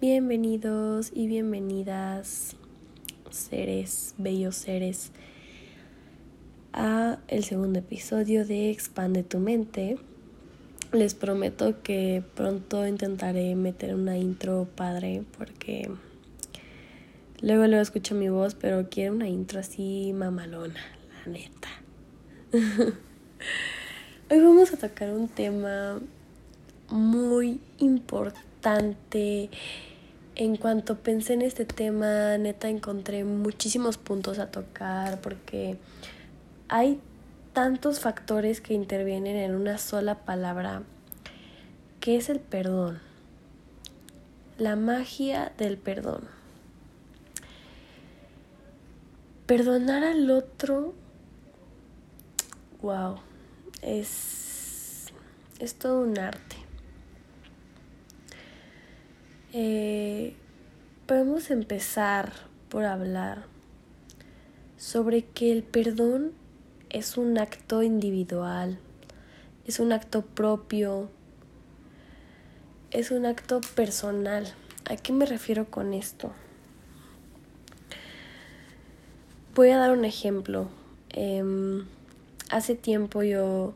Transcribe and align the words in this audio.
Bienvenidos 0.00 1.12
y 1.14 1.28
bienvenidas, 1.28 2.56
seres, 3.30 4.14
bellos 4.18 4.56
seres, 4.56 5.12
a 6.72 7.18
el 7.28 7.44
segundo 7.44 7.78
episodio 7.78 8.44
de 8.44 8.70
Expande 8.70 9.22
tu 9.22 9.38
mente. 9.38 9.96
Les 10.92 11.14
prometo 11.14 11.80
que 11.82 12.24
pronto 12.34 12.84
intentaré 12.88 13.54
meter 13.54 13.94
una 13.94 14.18
intro 14.18 14.66
padre 14.74 15.22
porque 15.38 15.88
luego 17.40 17.66
luego 17.68 17.80
escucho 17.80 18.16
mi 18.16 18.28
voz, 18.28 18.56
pero 18.56 18.88
quiero 18.90 19.14
una 19.14 19.28
intro 19.28 19.60
así 19.60 20.12
mamalona, 20.12 20.80
la 21.24 21.32
neta. 21.32 21.68
Hoy 24.30 24.40
vamos 24.40 24.72
a 24.72 24.76
tocar 24.76 25.10
un 25.12 25.28
tema 25.28 26.00
muy 26.90 27.60
importante. 27.78 28.53
En 30.36 30.56
cuanto 30.56 30.96
pensé 30.96 31.34
en 31.34 31.42
este 31.42 31.66
tema, 31.66 32.38
neta 32.38 32.68
encontré 32.68 33.22
muchísimos 33.24 33.98
puntos 33.98 34.38
a 34.38 34.50
tocar 34.50 35.20
porque 35.20 35.76
hay 36.68 36.98
tantos 37.52 38.00
factores 38.00 38.62
que 38.62 38.72
intervienen 38.72 39.36
en 39.36 39.54
una 39.54 39.76
sola 39.76 40.24
palabra, 40.24 40.82
que 42.00 42.16
es 42.16 42.30
el 42.30 42.40
perdón. 42.40 43.00
La 44.56 44.76
magia 44.76 45.52
del 45.58 45.76
perdón. 45.76 46.26
Perdonar 49.46 50.04
al 50.04 50.30
otro, 50.30 50.94
wow, 52.80 53.16
es, 53.82 55.12
es 55.60 55.74
todo 55.74 56.00
un 56.00 56.18
arte. 56.18 56.63
Eh, 59.56 60.34
podemos 61.06 61.48
empezar 61.52 62.32
por 62.68 62.84
hablar 62.84 63.44
sobre 64.76 65.22
que 65.26 65.52
el 65.52 65.62
perdón 65.62 66.32
es 66.90 67.16
un 67.16 67.38
acto 67.38 67.84
individual, 67.84 68.80
es 69.64 69.78
un 69.78 69.92
acto 69.92 70.22
propio, 70.22 71.08
es 72.90 73.12
un 73.12 73.26
acto 73.26 73.60
personal. 73.76 74.52
¿A 74.90 74.96
qué 74.96 75.12
me 75.12 75.24
refiero 75.24 75.70
con 75.70 75.94
esto? 75.94 76.32
Voy 79.54 79.70
a 79.70 79.76
dar 79.76 79.92
un 79.92 80.04
ejemplo. 80.04 80.68
Em, 81.10 81.86
hace 82.50 82.74
tiempo 82.74 83.22
yo, 83.22 83.74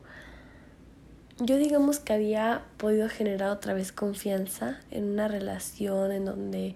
yo 1.39 1.57
digamos 1.57 1.99
que 1.99 2.13
había 2.13 2.63
podido 2.77 3.09
generar 3.09 3.51
otra 3.51 3.73
vez 3.73 3.91
confianza 3.91 4.79
en 4.91 5.05
una 5.05 5.27
relación 5.27 6.11
en 6.11 6.25
donde 6.25 6.75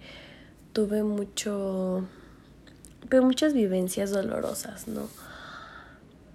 tuve 0.72 1.04
mucho, 1.04 2.08
pero 3.10 3.24
muchas 3.24 3.54
vivencias 3.54 4.12
dolorosas, 4.12 4.88
¿no? 4.88 5.08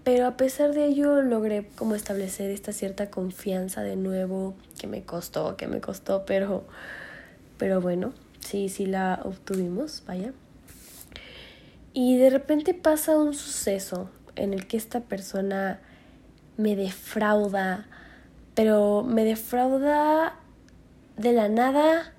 Pero 0.04 0.26
a 0.26 0.36
pesar 0.36 0.72
de 0.72 0.86
ello 0.86 1.22
logré 1.22 1.68
como 1.76 1.94
establecer 1.94 2.50
esta 2.50 2.72
cierta 2.72 3.10
confianza 3.10 3.82
de 3.82 3.96
nuevo, 3.96 4.54
que 4.78 4.86
me 4.86 5.02
costó, 5.02 5.56
que 5.56 5.66
me 5.66 5.80
costó, 5.80 6.24
pero, 6.24 6.64
pero 7.58 7.80
bueno, 7.80 8.12
sí, 8.40 8.68
sí 8.68 8.86
la 8.86 9.20
obtuvimos, 9.24 10.02
vaya. 10.06 10.32
Y 11.92 12.16
de 12.16 12.30
repente 12.30 12.74
pasa 12.74 13.18
un 13.18 13.34
suceso 13.34 14.08
en 14.36 14.54
el 14.54 14.66
que 14.66 14.76
esta 14.76 15.00
persona 15.00 15.80
me 16.56 16.76
defrauda, 16.76 17.86
pero 18.58 19.04
me 19.04 19.24
defrauda 19.24 20.34
de 21.16 21.32
la 21.32 21.48
nada, 21.48 22.12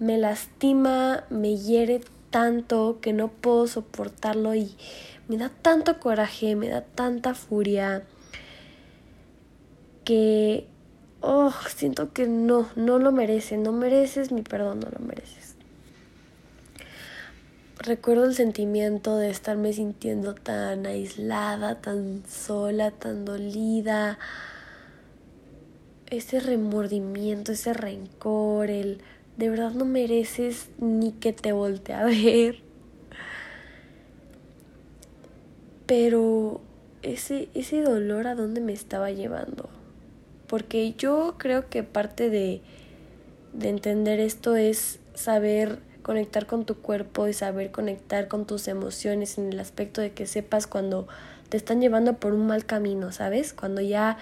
me 0.00 0.18
lastima, 0.18 1.24
me 1.30 1.56
hiere 1.56 2.02
tanto 2.28 2.98
que 3.00 3.14
no 3.14 3.28
puedo 3.28 3.66
soportarlo 3.66 4.54
y 4.54 4.76
me 5.28 5.38
da 5.38 5.48
tanto 5.48 5.98
coraje, 5.98 6.56
me 6.56 6.68
da 6.68 6.82
tanta 6.82 7.32
furia 7.32 8.02
que, 10.04 10.66
oh, 11.22 11.54
siento 11.74 12.12
que 12.12 12.26
no, 12.26 12.68
no 12.76 12.98
lo 12.98 13.10
mereces, 13.10 13.58
no 13.58 13.72
mereces 13.72 14.30
mi 14.30 14.42
perdón, 14.42 14.80
no 14.80 14.90
lo 14.90 14.98
mereces. 14.98 15.54
Recuerdo 17.78 18.26
el 18.26 18.34
sentimiento 18.34 19.16
de 19.16 19.30
estarme 19.30 19.72
sintiendo 19.72 20.34
tan 20.34 20.84
aislada, 20.84 21.80
tan 21.80 22.24
sola, 22.28 22.90
tan 22.90 23.24
dolida. 23.24 24.18
Ese 26.12 26.40
remordimiento, 26.40 27.52
ese 27.52 27.72
rencor, 27.72 28.68
el 28.68 28.98
de 29.38 29.48
verdad 29.48 29.70
no 29.70 29.86
mereces 29.86 30.68
ni 30.78 31.12
que 31.12 31.32
te 31.32 31.52
voltee 31.52 31.94
a 31.94 32.04
ver. 32.04 32.58
Pero 35.86 36.60
ese, 37.00 37.48
ese 37.54 37.80
dolor 37.80 38.26
a 38.26 38.34
dónde 38.34 38.60
me 38.60 38.74
estaba 38.74 39.10
llevando. 39.10 39.70
Porque 40.48 40.92
yo 40.98 41.36
creo 41.38 41.70
que 41.70 41.82
parte 41.82 42.28
de, 42.28 42.60
de 43.54 43.70
entender 43.70 44.20
esto 44.20 44.54
es 44.54 45.00
saber 45.14 45.78
conectar 46.02 46.44
con 46.44 46.66
tu 46.66 46.74
cuerpo 46.74 47.26
y 47.26 47.32
saber 47.32 47.70
conectar 47.70 48.28
con 48.28 48.46
tus 48.46 48.68
emociones 48.68 49.38
en 49.38 49.50
el 49.50 49.58
aspecto 49.58 50.02
de 50.02 50.12
que 50.12 50.26
sepas 50.26 50.66
cuando 50.66 51.08
te 51.48 51.56
están 51.56 51.80
llevando 51.80 52.18
por 52.18 52.34
un 52.34 52.46
mal 52.46 52.66
camino, 52.66 53.12
¿sabes? 53.12 53.54
Cuando 53.54 53.80
ya 53.80 54.18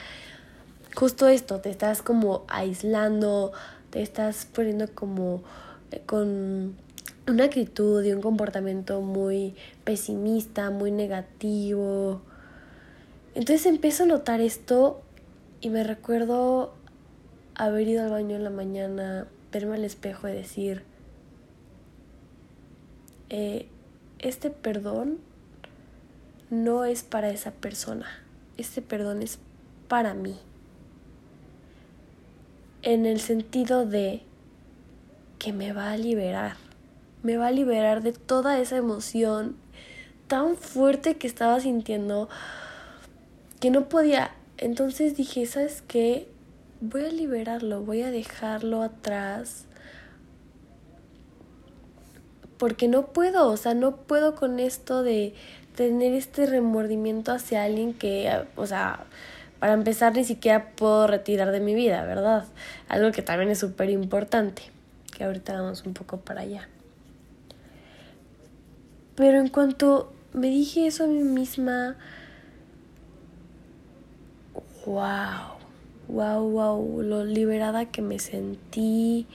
justo 0.95 1.29
esto, 1.29 1.61
te 1.61 1.71
estás 1.71 2.03
como 2.03 2.45
aislando, 2.49 3.53
te 3.91 4.03
estás 4.03 4.47
poniendo 4.47 4.87
como 4.95 5.43
eh, 5.91 6.03
con 6.07 6.77
una 7.27 7.45
actitud 7.45 8.05
y 8.05 8.13
un 8.13 8.21
comportamiento 8.21 9.01
muy 9.01 9.55
pesimista, 9.85 10.71
muy 10.71 10.91
negativo. 10.91 12.23
Entonces 13.35 13.67
empiezo 13.67 14.05
a 14.05 14.07
notar 14.07 14.41
esto 14.41 15.01
y 15.61 15.71
me 15.71 15.85
recuerdo 15.85 16.75
haber 17.55 17.89
ido 17.89 18.05
al 18.05 18.11
baño 18.11 18.37
en 18.37 18.45
la 18.45 18.51
mañana, 18.51 19.27
verme 19.53 19.77
al 19.77 19.85
espejo 19.85 20.29
y 20.29 20.33
decir, 20.33 20.83
eh, 23.29 23.69
este 24.19 24.51
perdón 24.51 25.19
no 26.51 26.85
es 26.85 27.05
para 27.05 27.31
esa 27.31 27.53
persona, 27.53 28.07
este 28.57 28.83
perdón 28.83 29.23
es 29.23 29.39
para 29.89 30.15
mí. 30.15 30.39
En 32.83 33.07
el 33.07 33.21
sentido 33.21 33.87
de 33.87 34.23
que 35.39 35.53
me 35.53 35.73
va 35.73 35.93
a 35.93 35.97
liberar 35.97 36.57
me 37.23 37.37
va 37.37 37.49
a 37.49 37.51
liberar 37.51 38.03
de 38.03 38.13
toda 38.13 38.59
esa 38.61 38.77
emoción 38.77 39.57
tan 40.27 40.57
fuerte 40.57 41.17
que 41.17 41.27
estaba 41.27 41.61
sintiendo 41.61 42.29
que 43.61 43.71
no 43.71 43.89
podía. 43.89 44.31
Entonces 44.57 45.17
dije, 45.17 45.45
¿sabes 45.47 45.83
qué? 45.87 46.29
Voy 46.81 47.05
a 47.05 47.13
liberarlo, 47.13 47.83
voy 47.83 48.03
a 48.03 48.11
dejarlo 48.11 48.83
atrás. 48.83 49.67
Porque 52.57 52.89
no 52.89 53.09
puedo, 53.09 53.49
o 53.49 53.57
sea, 53.57 53.75
no 53.75 53.97
puedo 53.97 54.35
con 54.35 54.61
esto 54.61 55.03
de 55.03 55.35
tener 55.75 56.15
este 56.15 56.47
remordimiento 56.47 57.33
hacia 57.33 57.65
alguien 57.65 57.95
que, 57.95 58.31
o 58.57 58.67
sea, 58.67 59.05
para 59.61 59.75
empezar 59.75 60.15
ni 60.15 60.25
siquiera 60.25 60.71
puedo 60.75 61.07
retirar 61.07 61.53
de 61.53 61.61
mi 61.61 61.75
vida, 61.75 62.03
¿verdad? 62.05 62.47
Algo 62.89 63.13
que 63.13 63.21
también 63.21 63.51
es 63.51 63.59
súper 63.59 63.91
importante, 63.91 64.63
que 65.17 65.25
ahorita 65.25 65.53
vamos 65.61 65.85
un 65.85 65.93
poco 65.93 66.17
para 66.17 66.41
allá. 66.41 66.67
Pero 69.17 69.39
en 69.39 69.49
cuanto 69.49 70.13
me 70.33 70.47
dije 70.47 70.87
eso 70.87 71.05
a 71.05 71.07
mí 71.07 71.23
misma, 71.23 71.97
wow, 74.87 75.59
wow, 76.09 76.51
wow, 76.51 77.03
lo 77.03 77.25
liberada 77.25 77.85
que 77.85 78.01
me 78.01 78.19
sentí. 78.19 79.27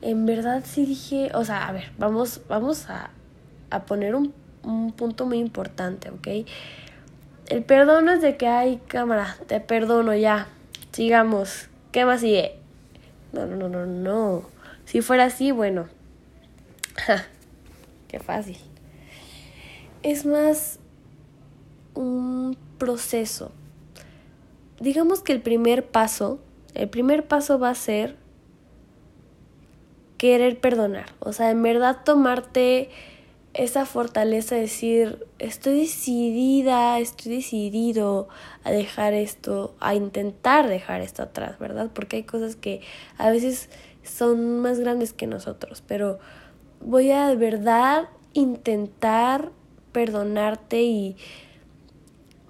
En 0.00 0.24
verdad 0.24 0.64
sí 0.64 0.86
dije, 0.86 1.30
o 1.34 1.44
sea, 1.44 1.68
a 1.68 1.72
ver, 1.72 1.92
vamos, 1.98 2.40
vamos 2.48 2.88
a, 2.88 3.10
a 3.68 3.84
poner 3.84 4.14
un, 4.14 4.32
un 4.62 4.92
punto 4.92 5.26
muy 5.26 5.38
importante, 5.38 6.08
¿ok? 6.10 6.48
El 7.48 7.62
perdón 7.64 8.08
es 8.08 8.22
de 8.22 8.36
que, 8.36 8.48
hay 8.48 8.78
cámara, 8.88 9.36
te 9.46 9.60
perdono 9.60 10.14
ya, 10.14 10.48
sigamos, 10.92 11.68
¿qué 11.92 12.04
más 12.04 12.20
sigue? 12.20 12.56
No, 13.32 13.46
no, 13.46 13.56
no, 13.56 13.68
no, 13.68 13.86
no. 13.86 14.42
Si 14.84 15.00
fuera 15.00 15.24
así, 15.24 15.50
bueno, 15.52 15.88
qué 18.08 18.18
fácil 18.18 18.58
es 20.06 20.24
más 20.24 20.78
un 21.94 22.56
proceso. 22.78 23.50
Digamos 24.78 25.20
que 25.20 25.32
el 25.32 25.40
primer 25.40 25.84
paso, 25.84 26.38
el 26.74 26.88
primer 26.88 27.26
paso 27.26 27.58
va 27.58 27.70
a 27.70 27.74
ser 27.74 28.16
querer 30.16 30.60
perdonar. 30.60 31.06
O 31.18 31.32
sea, 31.32 31.50
en 31.50 31.60
verdad 31.60 32.04
tomarte 32.04 32.90
esa 33.56 33.86
fortaleza 33.86 34.54
de 34.54 34.62
decir, 34.62 35.26
estoy 35.38 35.80
decidida, 35.80 36.98
estoy 36.98 37.36
decidido 37.36 38.28
a 38.64 38.70
dejar 38.70 39.14
esto, 39.14 39.74
a 39.80 39.94
intentar 39.94 40.68
dejar 40.68 41.00
esto 41.00 41.22
atrás, 41.22 41.58
¿verdad? 41.58 41.90
Porque 41.94 42.16
hay 42.16 42.22
cosas 42.24 42.54
que 42.54 42.82
a 43.16 43.30
veces 43.30 43.70
son 44.02 44.60
más 44.60 44.78
grandes 44.78 45.14
que 45.14 45.26
nosotros, 45.26 45.82
pero 45.86 46.18
voy 46.80 47.10
a 47.10 47.28
de 47.28 47.36
verdad 47.36 48.08
intentar 48.34 49.52
perdonarte 49.92 50.82
y 50.82 51.16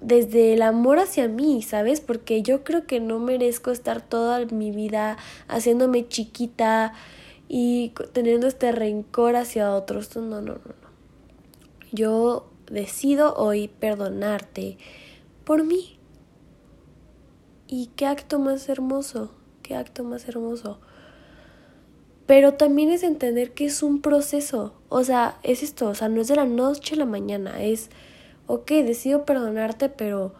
desde 0.01 0.53
el 0.53 0.61
amor 0.61 0.99
hacia 0.99 1.29
mí, 1.29 1.61
¿sabes? 1.61 2.01
Porque 2.01 2.41
yo 2.41 2.65
creo 2.65 2.85
que 2.85 2.99
no 2.99 3.19
merezco 3.19 3.71
estar 3.71 4.01
toda 4.01 4.45
mi 4.45 4.71
vida 4.71 5.17
haciéndome 5.47 6.07
chiquita 6.07 6.93
y 7.47 7.93
teniendo 8.11 8.47
este 8.47 8.73
rencor 8.73 9.37
hacia 9.37 9.73
otros. 9.73 10.13
No, 10.17 10.23
no, 10.23 10.41
no, 10.41 10.53
no. 10.53 10.86
Yo 11.91 12.49
decido 12.69 13.33
hoy 13.35 13.67
perdonarte 13.67 14.77
por 15.43 15.63
mí. 15.63 15.97
Y 17.67 17.87
qué 17.95 18.05
acto 18.05 18.39
más 18.39 18.69
hermoso, 18.69 19.31
qué 19.61 19.75
acto 19.75 20.03
más 20.03 20.27
hermoso. 20.27 20.79
Pero 22.25 22.53
también 22.53 22.89
es 22.89 23.03
entender 23.03 23.53
que 23.53 23.65
es 23.65 23.83
un 23.83 24.01
proceso. 24.01 24.73
O 24.89 25.03
sea, 25.03 25.37
es 25.43 25.63
esto, 25.63 25.89
o 25.89 25.95
sea, 25.95 26.09
no 26.09 26.21
es 26.21 26.27
de 26.27 26.35
la 26.35 26.45
noche 26.45 26.95
a 26.95 26.97
la 26.97 27.05
mañana, 27.05 27.61
es 27.61 27.89
ok, 28.47 28.67
decido 28.69 29.25
perdonarte, 29.25 29.89
pero 29.89 30.33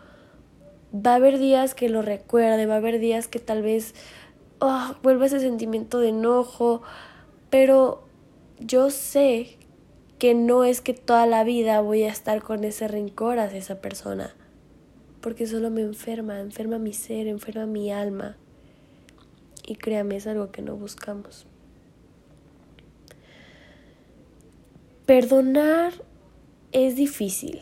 va 0.94 1.12
a 1.12 1.16
haber 1.16 1.38
días 1.38 1.76
que 1.76 1.90
lo 1.90 2.02
recuerde, 2.02 2.66
va 2.66 2.76
a 2.76 2.78
haber 2.78 3.00
días 3.00 3.28
que 3.28 3.40
tal 3.40 3.62
vez 3.62 3.94
oh, 4.60 4.96
vuelva 5.04 5.26
ese 5.26 5.40
sentimiento 5.40 6.00
de 6.00 6.10
enojo, 6.10 6.82
pero 7.50 8.04
yo 8.60 8.90
sé 8.90 9.58
que 10.18 10.34
no 10.34 10.64
es 10.64 10.82
que 10.82 10.94
toda 10.94 11.26
la 11.26 11.44
vida 11.44 11.82
voy 11.82 12.04
a 12.04 12.12
estar 12.12 12.42
con 12.42 12.64
ese 12.64 12.88
rencor 12.88 13.40
hacia 13.40 13.60
esa 13.60 13.82
persona, 13.82 14.34
porque 15.22 15.48
solo 15.48 15.70
me 15.70 15.82
enferma, 15.82 16.40
enferma 16.40 16.80
mi 16.80 16.94
ser, 16.94 17.28
enferma 17.28 17.66
mi 17.66 17.92
alma. 17.92 18.38
Y 19.66 19.76
créame, 19.76 20.16
es 20.16 20.28
algo 20.28 20.52
que 20.52 20.62
no 20.62 20.76
buscamos. 20.76 21.46
Perdonar 25.06 25.94
es 26.72 26.96
difícil. 26.96 27.62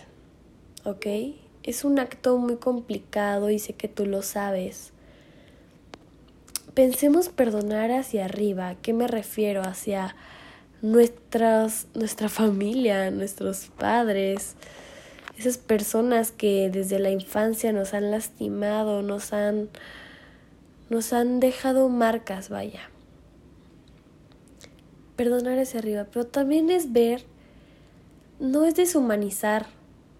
¿ok? 0.86 1.08
Es 1.63 1.84
un 1.84 2.00
acto 2.00 2.38
muy 2.38 2.58
complicado 2.58 3.50
y 3.50 3.60
sé 3.60 3.74
que 3.74 3.88
tú 3.88 4.06
lo 4.06 4.22
sabes. 4.22 4.94
Pensemos 6.74 7.30
perdonar 7.30 7.92
hacia 7.92 8.25
arriba. 8.25 8.69
¿A 8.69 8.75
qué 8.75 8.94
me 8.94 9.08
refiero? 9.08 9.63
Hacia 9.63 10.16
nuestras, 10.86 11.88
nuestra 11.96 12.30
familia, 12.30 13.10
nuestros 13.10 13.72
padres, 13.76 14.56
esas 15.36 15.58
personas 15.58 16.32
que 16.32 16.70
desde 16.72 17.00
la 17.00 17.10
infancia 17.10 17.74
nos 17.74 17.96
han 17.96 18.12
lastimado, 18.12 19.02
nos 19.02 19.34
han, 19.34 19.70
nos 20.92 21.12
han 21.12 21.40
dejado 21.40 21.90
marcas, 21.90 22.50
vaya. 22.50 22.82
Perdonar 25.16 25.58
hacia 25.58 25.80
arriba, 25.80 26.06
pero 26.12 26.28
también 26.28 26.70
es 26.70 26.94
ver, 26.94 27.24
no 28.40 28.64
es 28.64 28.76
deshumanizar 28.76 29.66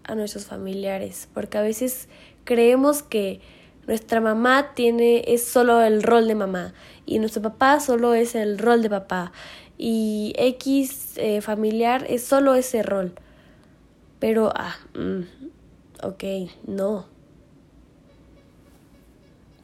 a 0.02 0.16
nuestros 0.16 0.46
familiares, 0.46 1.28
porque 1.32 1.58
a 1.58 1.62
veces 1.62 2.08
creemos 2.42 3.04
que 3.04 3.40
nuestra 3.86 4.20
mamá 4.20 4.74
tiene 4.74 5.22
es 5.28 5.44
solo 5.44 5.80
el 5.80 6.02
rol 6.02 6.26
de 6.26 6.34
mamá 6.34 6.74
y 7.04 7.20
nuestro 7.20 7.40
papá 7.40 7.78
solo 7.78 8.14
es 8.14 8.34
el 8.34 8.58
rol 8.58 8.82
de 8.82 8.90
papá 8.90 9.32
y 9.78 10.32
X 10.36 11.18
eh, 11.18 11.40
familiar 11.40 12.06
es 12.08 12.24
solo 12.24 12.54
ese 12.54 12.82
rol. 12.82 13.12
Pero, 14.18 14.52
ah, 14.54 14.76
mm, 14.94 15.22
ok, 16.06 16.24
no. 16.66 17.06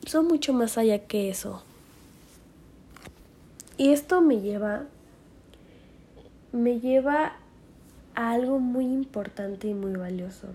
Son 0.07 0.27
mucho 0.27 0.53
más 0.53 0.77
allá 0.79 1.07
que 1.07 1.31
eso. 1.31 1.63
Y 3.79 3.93
esto 3.93 4.21
me 4.21 4.41
lleva, 4.41 4.85
me 6.53 6.81
lleva 6.81 7.37
algo 8.15 8.59
muy 8.59 8.85
importante 8.85 9.69
y 9.69 9.75
muy 9.75 9.95
valioso, 9.95 10.49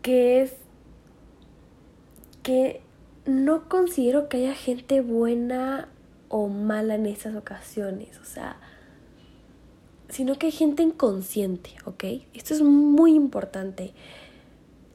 que 0.00 0.40
es 0.42 0.54
que 2.42 2.80
no 3.26 3.68
considero 3.68 4.28
que 4.28 4.38
haya 4.38 4.54
gente 4.54 5.00
buena 5.00 5.88
o 6.28 6.48
mala 6.48 6.96
en 6.96 7.06
esas 7.06 7.36
ocasiones, 7.36 8.18
o 8.20 8.24
sea, 8.24 8.56
sino 10.08 10.36
que 10.36 10.46
hay 10.46 10.52
gente 10.52 10.82
inconsciente, 10.82 11.70
¿ok? 11.84 12.04
Esto 12.34 12.54
es 12.54 12.62
muy 12.62 13.14
importante. 13.14 13.92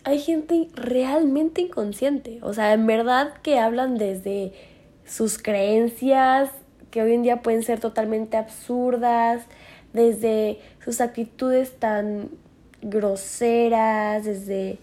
Hay 0.04 0.20
gente 0.20 0.68
realmente 0.74 1.62
inconsciente, 1.62 2.40
o 2.42 2.54
sea, 2.54 2.74
en 2.74 2.88
verdad 2.88 3.34
que 3.42 3.60
hablan 3.60 3.98
desde 3.98 4.54
sus 5.06 5.38
creencias, 5.38 6.52
que 6.92 7.02
hoy 7.02 7.14
en 7.14 7.24
día 7.24 7.42
pueden 7.42 7.64
ser 7.64 7.80
totalmente 7.80 8.38
absurdas, 8.38 9.44
desde 9.94 10.60
sus 10.84 11.02
actitudes 11.02 11.78
tan 11.80 12.30
groseras, 12.82 14.24
desde 14.24 14.80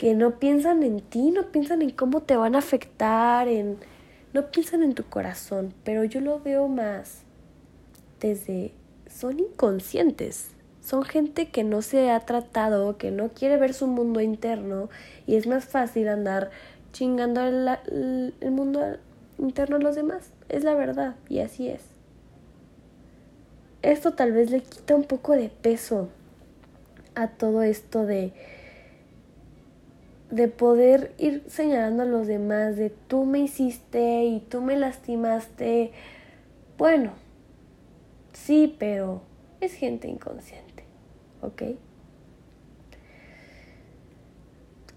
que 0.00 0.14
no 0.14 0.38
piensan 0.38 0.82
en 0.82 1.02
ti, 1.02 1.30
no 1.30 1.52
piensan 1.52 1.82
en 1.82 1.90
cómo 1.90 2.22
te 2.22 2.34
van 2.34 2.54
a 2.54 2.60
afectar, 2.60 3.48
en 3.48 3.76
no 4.32 4.50
piensan 4.50 4.82
en 4.82 4.94
tu 4.94 5.04
corazón, 5.04 5.74
pero 5.84 6.04
yo 6.04 6.22
lo 6.22 6.40
veo 6.40 6.68
más 6.68 7.20
desde 8.18 8.72
son 9.10 9.40
inconscientes. 9.40 10.52
Son 10.80 11.02
gente 11.02 11.50
que 11.50 11.64
no 11.64 11.82
se 11.82 12.10
ha 12.10 12.20
tratado, 12.20 12.96
que 12.96 13.10
no 13.10 13.28
quiere 13.28 13.58
ver 13.58 13.74
su 13.74 13.88
mundo 13.88 14.22
interno 14.22 14.88
y 15.26 15.36
es 15.36 15.46
más 15.46 15.66
fácil 15.66 16.08
andar 16.08 16.50
chingando 16.94 17.42
el, 17.42 18.32
el 18.40 18.50
mundo 18.50 18.96
interno 19.38 19.76
a 19.76 19.80
los 19.80 19.96
demás. 19.96 20.30
Es 20.48 20.64
la 20.64 20.72
verdad 20.72 21.16
y 21.28 21.40
así 21.40 21.68
es. 21.68 21.82
Esto 23.82 24.14
tal 24.14 24.32
vez 24.32 24.50
le 24.50 24.62
quita 24.62 24.94
un 24.94 25.04
poco 25.04 25.34
de 25.34 25.50
peso 25.50 26.08
a 27.14 27.28
todo 27.28 27.60
esto 27.62 28.06
de 28.06 28.32
de 30.30 30.48
poder 30.48 31.12
ir 31.18 31.44
señalando 31.48 32.02
a 32.02 32.06
los 32.06 32.26
demás 32.26 32.76
de 32.76 32.90
tú 32.90 33.24
me 33.24 33.40
hiciste 33.40 34.24
y 34.24 34.40
tú 34.40 34.60
me 34.60 34.76
lastimaste. 34.76 35.92
Bueno, 36.78 37.12
sí, 38.32 38.76
pero 38.78 39.22
es 39.60 39.74
gente 39.74 40.08
inconsciente, 40.08 40.84
¿ok? 41.42 41.62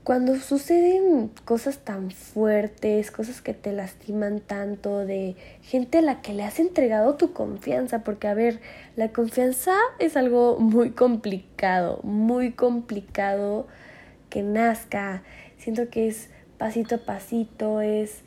cuando 0.04 0.36
suceden 0.36 1.32
cosas 1.46 1.80
tan 1.80 2.12
fuertes, 2.12 3.10
cosas 3.10 3.42
que 3.42 3.54
te 3.54 3.72
lastiman 3.72 4.42
tanto, 4.42 5.06
de 5.06 5.36
gente 5.62 6.00
a 6.00 6.02
la 6.02 6.22
que 6.22 6.34
le 6.34 6.44
has 6.44 6.60
entregado 6.60 7.16
tu 7.16 7.32
confianza, 7.32 8.04
porque 8.04 8.28
a 8.28 8.34
ver, 8.34 8.60
la 8.98 9.10
confianza 9.10 9.74
es 10.00 10.18
algo 10.18 10.60
muy 10.60 10.92
complicado, 10.92 12.02
muy 12.04 12.52
complicado 12.52 13.66
que 14.34 14.42
nazca. 14.42 15.22
Siento 15.60 15.90
que 15.92 16.08
es 16.08 16.32
pasito 16.58 16.96
a 16.96 16.98
pasito, 16.98 17.82
es, 17.82 18.22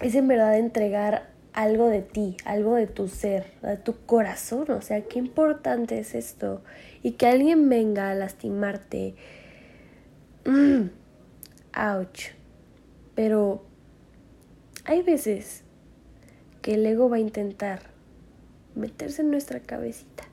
es 0.00 0.14
en 0.14 0.26
verdad 0.26 0.58
entregar 0.58 1.28
algo 1.52 1.88
de 1.88 2.00
ti, 2.00 2.38
algo 2.46 2.76
de 2.76 2.86
tu 2.86 3.06
ser, 3.08 3.44
de 3.60 3.76
tu 3.76 3.94
corazón, 4.06 4.70
o 4.70 4.80
sea, 4.80 5.02
qué 5.02 5.18
importante 5.18 5.98
es 5.98 6.14
esto. 6.14 6.62
Y 7.02 7.12
que 7.12 7.26
alguien 7.26 7.68
venga 7.68 8.10
a 8.10 8.14
lastimarte 8.14 9.14
Mmm, 10.46 10.88
ouch. 11.76 12.30
Pero 13.14 13.62
hay 14.86 15.02
veces 15.02 15.62
que 16.62 16.74
el 16.74 16.86
ego 16.86 17.10
va 17.10 17.16
a 17.16 17.20
intentar 17.20 17.82
meterse 18.74 19.20
en 19.20 19.30
nuestra 19.30 19.60
cabecita 19.60 20.24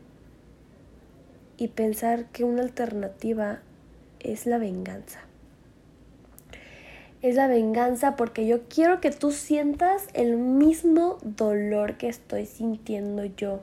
y 1.58 1.68
pensar 1.68 2.28
que 2.28 2.46
una 2.46 2.62
alternativa 2.62 3.60
es 4.20 4.46
la 4.46 4.58
venganza. 4.58 5.20
Es 7.22 7.36
la 7.36 7.48
venganza 7.48 8.16
porque 8.16 8.46
yo 8.46 8.68
quiero 8.70 9.02
que 9.02 9.12
tú 9.12 9.32
sientas 9.32 10.08
el 10.14 10.38
mismo 10.38 11.18
dolor 11.24 11.98
que 11.98 12.08
estoy 12.08 12.46
sintiendo 12.46 13.26
yo. 13.26 13.62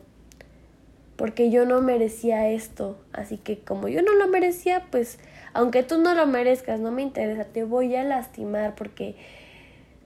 Porque 1.17 1.51
yo 1.51 1.65
no 1.65 1.81
merecía 1.81 2.49
esto. 2.49 2.99
Así 3.13 3.37
que 3.37 3.59
como 3.59 3.89
yo 3.89 4.03
no 4.03 4.13
lo 4.15 4.27
merecía, 4.27 4.87
pues 4.91 5.19
aunque 5.53 5.85
tú 5.85 5.99
no 5.99 6.15
lo 6.15 6.27
merezcas, 6.27 6.81
no 6.81 6.91
me 6.91 7.03
interesa, 7.03 7.45
te 7.45 7.63
voy 7.63 7.95
a 7.95 8.03
lastimar 8.03 8.75
porque 8.75 9.15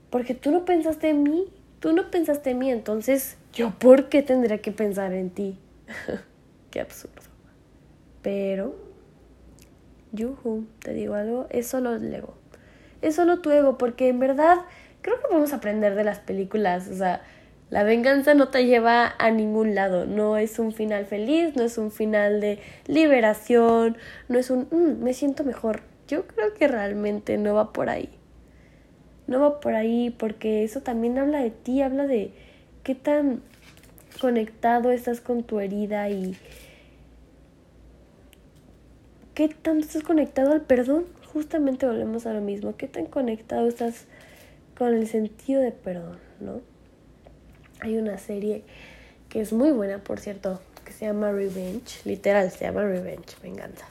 porque 0.09 0.33
tú 0.33 0.51
no 0.51 0.65
pensaste 0.65 1.09
en 1.09 1.23
mí, 1.23 1.45
tú 1.79 1.93
no 1.93 2.09
pensaste 2.09 2.51
en 2.51 2.59
mí, 2.59 2.71
entonces 2.71 3.37
yo 3.53 3.71
por 3.71 4.09
qué 4.09 4.23
tendría 4.23 4.59
que 4.59 4.71
pensar 4.71 5.13
en 5.13 5.29
ti? 5.29 5.57
qué 6.71 6.81
absurdo. 6.81 7.21
Pero 8.21 8.75
yuhu, 10.11 10.65
te 10.79 10.93
digo 10.93 11.15
algo, 11.15 11.47
es 11.49 11.67
solo 11.67 11.95
el 11.95 12.13
ego. 12.13 12.35
Es 13.01 13.15
solo 13.15 13.39
tu 13.39 13.51
ego 13.51 13.77
porque 13.77 14.09
en 14.09 14.19
verdad 14.19 14.57
creo 15.01 15.17
que 15.17 15.27
podemos 15.27 15.53
aprender 15.53 15.95
de 15.95 16.03
las 16.03 16.19
películas, 16.19 16.87
o 16.89 16.95
sea, 16.95 17.21
la 17.69 17.83
venganza 17.83 18.33
no 18.33 18.49
te 18.49 18.65
lleva 18.65 19.13
a 19.19 19.29
ningún 19.29 19.75
lado, 19.75 20.05
no 20.05 20.37
es 20.37 20.57
un 20.57 20.71
final 20.71 21.05
feliz, 21.05 21.55
no 21.55 21.63
es 21.63 21.77
un 21.77 21.91
final 21.91 22.41
de 22.41 22.59
liberación, 22.87 23.97
no 24.27 24.39
es 24.39 24.49
un 24.49 24.67
mm, 24.71 25.03
me 25.03 25.13
siento 25.13 25.43
mejor. 25.43 25.81
Yo 26.07 26.25
creo 26.25 26.53
que 26.55 26.67
realmente 26.67 27.37
no 27.37 27.53
va 27.53 27.71
por 27.71 27.89
ahí. 27.89 28.09
no 29.27 29.39
va 29.39 29.59
por 29.59 29.75
ahí, 29.75 30.09
porque 30.09 30.63
eso 30.63 30.81
también 30.81 31.19
habla 31.19 31.39
de 31.41 31.51
ti, 31.51 31.83
habla 31.83 32.07
de 32.07 32.31
qué 32.83 32.95
tan 32.95 33.41
conectado 34.19 34.91
estás 34.91 35.21
con 35.21 35.43
tu 35.43 35.59
herida 35.59 36.09
y 36.09 36.35
qué 39.33 39.49
tanto 39.49 39.85
estás 39.85 40.03
conectado 40.03 40.51
al 40.51 40.61
perdón. 40.61 41.05
Justamente 41.33 41.85
volvemos 41.85 42.25
a 42.25 42.33
lo 42.33 42.41
mismo, 42.41 42.75
qué 42.75 42.87
tan 42.87 43.05
conectado 43.05 43.67
estás 43.67 44.05
con 44.77 44.93
el 44.93 45.07
sentido 45.07 45.61
de 45.61 45.71
perdón, 45.71 46.17
¿no? 46.39 46.61
Hay 47.81 47.97
una 47.97 48.17
serie 48.17 48.63
que 49.29 49.41
es 49.41 49.53
muy 49.53 49.71
buena, 49.71 49.99
por 49.99 50.19
cierto, 50.19 50.59
que 50.83 50.91
se 50.91 51.05
llama 51.05 51.31
Revenge, 51.31 52.01
literal 52.05 52.49
se 52.51 52.65
llama 52.65 52.83
Revenge, 52.83 53.35
venganza. 53.43 53.85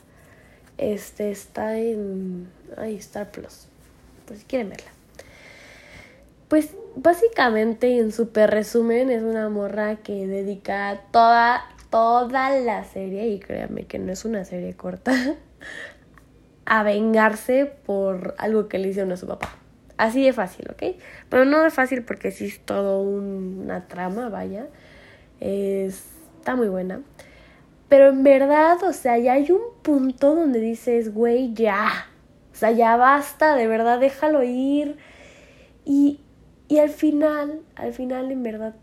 Este 0.78 1.30
está 1.30 1.78
en 1.78 2.48
ay, 2.76 2.96
Star 2.96 3.30
Plus, 3.30 3.68
por 4.26 4.36
si 4.36 4.44
quieren 4.44 4.70
verla. 4.70 4.90
Pues 6.48 6.70
básicamente 6.96 7.98
en 7.98 8.12
super 8.12 8.50
resumen 8.50 9.10
es 9.10 9.22
una 9.22 9.48
morra 9.48 9.96
que 9.96 10.26
dedica 10.26 11.02
toda 11.12 11.64
toda 11.90 12.50
la 12.50 12.84
serie 12.84 13.28
y 13.28 13.38
créanme 13.38 13.84
que 13.84 13.98
no 13.98 14.12
es 14.12 14.24
una 14.24 14.44
serie 14.44 14.74
corta 14.74 15.12
a 16.66 16.82
vengarse 16.82 17.66
por 17.86 18.34
algo 18.38 18.68
que 18.68 18.78
le 18.78 18.88
hicieron 18.88 19.12
a 19.12 19.16
su 19.16 19.26
papá. 19.26 19.56
Así 19.96 20.24
de 20.24 20.32
fácil, 20.32 20.66
¿ok? 20.70 20.96
Pero 21.28 21.44
no 21.44 21.62
de 21.62 21.70
fácil 21.70 22.04
porque 22.04 22.30
sí 22.30 22.46
es 22.46 22.60
todo 22.60 23.02
una 23.02 23.88
trama, 23.88 24.28
vaya. 24.28 24.68
está 25.40 26.54
muy 26.54 26.68
buena. 26.68 27.02
Pero 27.88 28.10
en 28.10 28.22
verdad, 28.22 28.82
o 28.84 28.92
sea, 28.92 29.18
ya 29.18 29.32
hay 29.32 29.50
un 29.50 29.62
punto 29.82 30.34
donde 30.34 30.60
dices, 30.60 31.12
güey, 31.12 31.52
ya. 31.54 32.06
O 32.52 32.56
sea, 32.56 32.70
ya 32.70 32.96
basta, 32.96 33.56
de 33.56 33.66
verdad, 33.66 33.98
déjalo 33.98 34.44
ir. 34.44 34.98
Y, 35.84 36.20
y 36.68 36.78
al 36.78 36.90
final, 36.90 37.60
al 37.74 37.92
final, 37.92 38.30
en 38.30 38.42
verdad, 38.42 38.76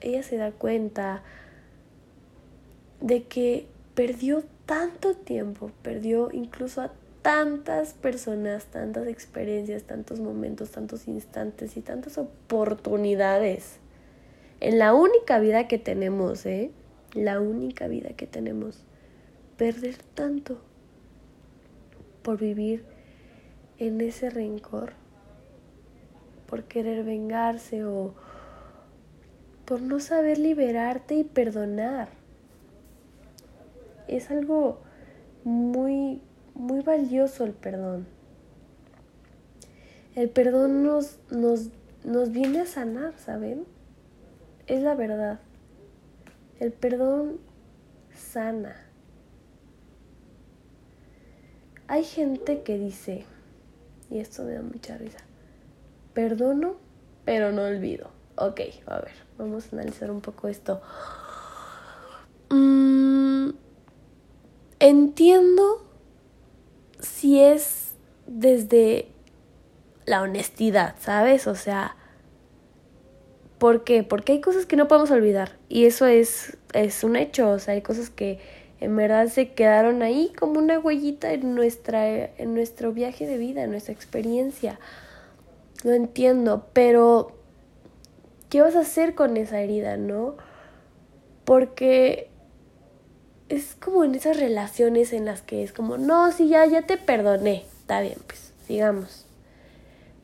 ella 0.00 0.22
se 0.22 0.36
da 0.36 0.50
cuenta 0.50 1.22
de 3.00 3.24
que 3.24 3.66
perdió 3.94 4.44
tanto 4.66 5.14
tiempo, 5.14 5.70
perdió 5.82 6.30
incluso 6.32 6.82
a 6.82 6.92
tantas 7.22 7.92
personas, 7.94 8.66
tantas 8.66 9.08
experiencias, 9.08 9.82
tantos 9.82 10.20
momentos, 10.20 10.70
tantos 10.70 11.08
instantes 11.08 11.76
y 11.76 11.80
tantas 11.80 12.18
oportunidades. 12.18 13.78
En 14.60 14.78
la 14.78 14.94
única 14.94 15.38
vida 15.38 15.66
que 15.66 15.78
tenemos, 15.78 16.46
¿eh? 16.46 16.70
La 17.14 17.40
única 17.40 17.88
vida 17.88 18.10
que 18.10 18.26
tenemos. 18.26 18.84
Perder 19.56 19.96
tanto 20.14 20.58
por 22.22 22.38
vivir 22.38 22.84
en 23.78 24.00
ese 24.00 24.30
rencor, 24.30 24.92
por 26.46 26.64
querer 26.64 27.04
vengarse 27.04 27.84
o 27.84 28.14
por 29.64 29.80
no 29.80 30.00
saber 30.00 30.38
liberarte 30.38 31.14
y 31.16 31.24
perdonar. 31.24 32.08
Es 34.08 34.30
algo 34.30 34.80
muy 35.44 36.20
muy 36.56 36.80
valioso 36.80 37.44
el 37.44 37.52
perdón. 37.52 38.06
El 40.14 40.30
perdón 40.30 40.82
nos, 40.82 41.18
nos, 41.30 41.68
nos 42.04 42.30
viene 42.32 42.60
a 42.60 42.66
sanar, 42.66 43.12
¿saben? 43.18 43.66
Es 44.66 44.82
la 44.82 44.94
verdad. 44.94 45.40
El 46.58 46.72
perdón 46.72 47.38
sana. 48.14 48.82
Hay 51.88 52.02
gente 52.02 52.62
que 52.62 52.78
dice, 52.78 53.24
y 54.10 54.18
esto 54.18 54.42
me 54.42 54.54
da 54.54 54.62
mucha 54.62 54.96
risa, 54.96 55.20
perdono, 56.14 56.76
pero 57.24 57.52
no 57.52 57.62
olvido. 57.62 58.10
Ok, 58.36 58.60
a 58.86 59.00
ver, 59.00 59.12
vamos 59.38 59.66
a 59.66 59.76
analizar 59.76 60.10
un 60.10 60.20
poco 60.20 60.48
esto. 60.48 60.80
Mm, 62.50 63.50
entiendo 64.78 65.84
si 67.00 67.40
es 67.40 67.94
desde 68.26 69.08
la 70.04 70.22
honestidad, 70.22 70.94
¿sabes? 71.00 71.46
O 71.46 71.54
sea, 71.54 71.96
¿por 73.58 73.84
qué? 73.84 74.02
Porque 74.02 74.32
hay 74.32 74.40
cosas 74.40 74.66
que 74.66 74.76
no 74.76 74.88
podemos 74.88 75.10
olvidar 75.10 75.56
y 75.68 75.86
eso 75.86 76.06
es, 76.06 76.56
es 76.72 77.04
un 77.04 77.16
hecho, 77.16 77.50
o 77.50 77.58
sea, 77.58 77.74
hay 77.74 77.82
cosas 77.82 78.10
que 78.10 78.38
en 78.80 78.94
verdad 78.94 79.28
se 79.28 79.52
quedaron 79.52 80.02
ahí 80.02 80.32
como 80.38 80.58
una 80.58 80.78
huellita 80.78 81.32
en, 81.32 81.54
nuestra, 81.54 82.06
en 82.08 82.54
nuestro 82.54 82.92
viaje 82.92 83.26
de 83.26 83.38
vida, 83.38 83.64
en 83.64 83.70
nuestra 83.70 83.94
experiencia. 83.94 84.78
Lo 85.82 85.92
entiendo, 85.92 86.66
pero 86.72 87.32
¿qué 88.50 88.60
vas 88.60 88.76
a 88.76 88.80
hacer 88.80 89.14
con 89.14 89.36
esa 89.36 89.60
herida, 89.60 89.96
no? 89.96 90.36
Porque 91.44 92.28
es 93.48 93.76
como 93.76 94.04
en 94.04 94.14
esas 94.14 94.38
relaciones 94.38 95.12
en 95.12 95.24
las 95.24 95.42
que 95.42 95.62
es 95.62 95.72
como, 95.72 95.98
no, 95.98 96.32
sí, 96.32 96.48
ya, 96.48 96.66
ya 96.66 96.82
te 96.82 96.96
perdoné. 96.96 97.64
Está 97.80 98.00
bien, 98.00 98.18
pues, 98.26 98.52
sigamos. 98.66 99.26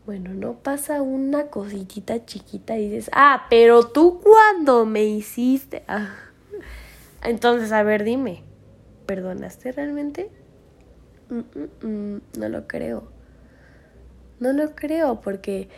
Bueno, 0.05 0.35
no 0.35 0.55
pasa 0.55 1.01
una 1.01 1.47
cositita 1.47 2.25
chiquita 2.25 2.77
y 2.77 2.89
dices, 2.89 3.11
ah, 3.15 3.47
pero 3.49 3.87
tú 3.87 4.21
cuando 4.21 4.85
me 4.85 5.05
hiciste. 5.05 5.85
Ah. 5.87 6.17
Entonces, 7.23 7.71
a 7.71 7.85
ver, 7.85 8.03
dime, 8.03 8.43
¿perdonaste 9.07 9.71
realmente? 9.71 10.29
Mm, 11.29 11.39
mm, 11.39 11.87
mm, 11.87 12.23
no 12.39 12.49
lo 12.49 12.67
creo. 12.67 13.05
No 14.41 14.53
lo 14.53 14.75
creo 14.75 15.21
porque... 15.21 15.69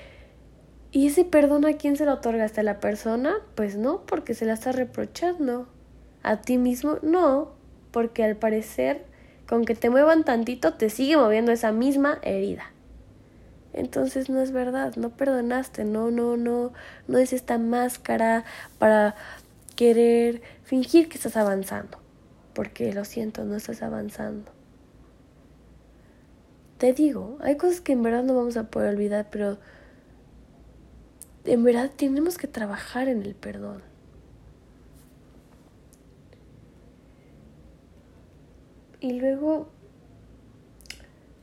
¿Y 0.91 1.09
ese 1.09 1.25
perdón 1.25 1.67
a 1.67 1.73
quién 1.73 1.97
se 1.97 2.07
lo 2.07 2.15
otorgaste? 2.15 2.61
¿A 2.61 2.65
la 2.65 2.79
persona? 2.79 3.35
Pues 3.57 3.77
no, 3.77 4.07
porque 4.07 4.33
se 4.33 4.47
la 4.47 4.55
está 4.55 4.71
reprochando 4.71 5.69
a 6.25 6.41
ti 6.41 6.59
mismo, 6.59 6.99
no, 7.03 7.53
porque 7.93 8.25
al 8.25 8.35
parecer 8.35 9.05
con 9.47 9.65
que 9.65 9.75
te 9.75 9.91
muevan 9.91 10.25
tantito 10.25 10.75
te 10.75 10.91
sigue 10.91 11.17
moviendo 11.17 11.53
esa 11.53 11.71
misma 11.71 12.19
herida. 12.23 12.73
Entonces 13.73 14.31
no 14.31 14.41
es 14.41 14.51
verdad, 14.51 14.97
no 14.97 15.11
perdonaste, 15.11 15.85
no, 15.85 16.11
no, 16.11 16.37
no, 16.37 16.73
no 17.09 17.19
es 17.19 17.33
esta 17.33 17.59
máscara 17.59 18.45
para 18.79 19.15
querer 19.77 20.43
fingir 20.63 21.09
que 21.09 21.17
estás 21.17 21.37
avanzando, 21.37 21.99
porque 22.55 22.93
lo 22.93 23.05
siento, 23.05 23.45
no 23.45 23.57
estás 23.57 23.83
avanzando. 23.83 24.51
Te 26.79 26.93
digo, 26.93 27.37
hay 27.41 27.57
cosas 27.57 27.81
que 27.81 27.93
en 27.93 28.03
verdad 28.03 28.23
no 28.23 28.35
vamos 28.35 28.57
a 28.57 28.71
poder 28.71 28.95
olvidar, 28.95 29.29
pero 29.31 29.59
en 31.45 31.63
verdad 31.65 31.91
tenemos 31.95 32.39
que 32.39 32.47
trabajar 32.47 33.09
en 33.09 33.23
el 33.23 33.35
perdón. 33.35 33.94
Y 39.05 39.13
luego 39.13 39.67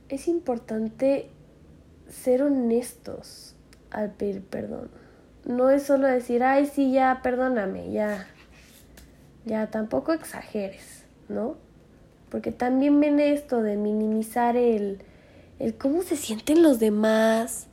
es 0.08 0.26
importante 0.26 1.30
ser 2.08 2.42
honestos 2.42 3.54
al 3.92 4.10
pedir 4.10 4.42
perdón. 4.42 4.90
No 5.44 5.70
es 5.70 5.84
solo 5.84 6.08
decir, 6.08 6.42
ay, 6.42 6.66
sí, 6.66 6.90
ya, 6.90 7.20
perdóname, 7.22 7.92
ya. 7.92 8.26
Ya, 9.44 9.68
tampoco 9.68 10.12
exageres, 10.12 11.04
¿no? 11.28 11.54
Porque 12.30 12.50
también 12.50 12.98
viene 12.98 13.32
esto 13.32 13.62
de 13.62 13.76
minimizar 13.76 14.56
el, 14.56 14.98
el 15.60 15.76
cómo 15.76 16.02
se 16.02 16.16
sienten 16.16 16.64
los 16.64 16.80
demás. 16.80 17.68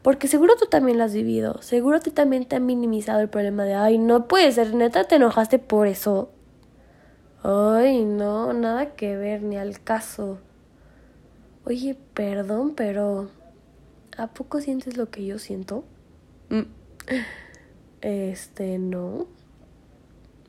Porque 0.00 0.28
seguro 0.28 0.56
tú 0.56 0.64
también 0.64 0.96
lo 0.96 1.04
has 1.04 1.12
vivido. 1.12 1.60
Seguro 1.60 2.00
tú 2.00 2.10
también 2.10 2.46
te 2.46 2.56
han 2.56 2.64
minimizado 2.64 3.20
el 3.20 3.28
problema 3.28 3.64
de, 3.64 3.74
ay, 3.74 3.98
no 3.98 4.28
puede 4.28 4.50
ser, 4.52 4.74
neta, 4.74 5.04
te 5.04 5.16
enojaste 5.16 5.58
por 5.58 5.88
eso. 5.88 6.30
Ay, 7.42 8.04
no, 8.04 8.52
nada 8.52 8.94
que 8.94 9.16
ver, 9.16 9.42
ni 9.42 9.56
al 9.56 9.80
caso. 9.80 10.38
Oye, 11.64 11.96
perdón, 12.14 12.74
pero 12.74 13.28
¿a 14.16 14.28
poco 14.28 14.60
sientes 14.60 14.96
lo 14.96 15.10
que 15.10 15.26
yo 15.26 15.38
siento? 15.38 15.84
Mm. 16.48 16.62
Este, 18.00 18.78
no. 18.78 19.26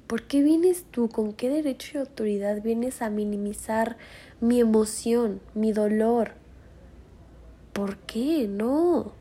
¿Por 0.08 0.24
qué 0.24 0.42
vienes 0.42 0.86
tú? 0.90 1.10
¿Con 1.10 1.34
qué 1.34 1.50
derecho 1.50 1.98
y 1.98 2.02
autoridad 2.02 2.62
vienes 2.62 3.02
a 3.02 3.10
minimizar 3.10 3.98
mi 4.40 4.60
emoción, 4.60 5.42
mi 5.54 5.72
dolor? 5.72 6.32
¿Por 7.74 7.98
qué? 7.98 8.48
No. 8.48 9.12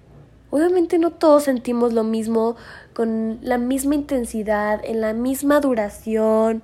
Obviamente 0.50 0.98
no 0.98 1.10
todos 1.12 1.44
sentimos 1.44 1.92
lo 1.92 2.04
mismo, 2.04 2.56
con 2.94 3.38
la 3.42 3.58
misma 3.58 3.94
intensidad, 3.96 4.80
en 4.84 5.00
la 5.00 5.12
misma 5.12 5.60
duración 5.60 6.62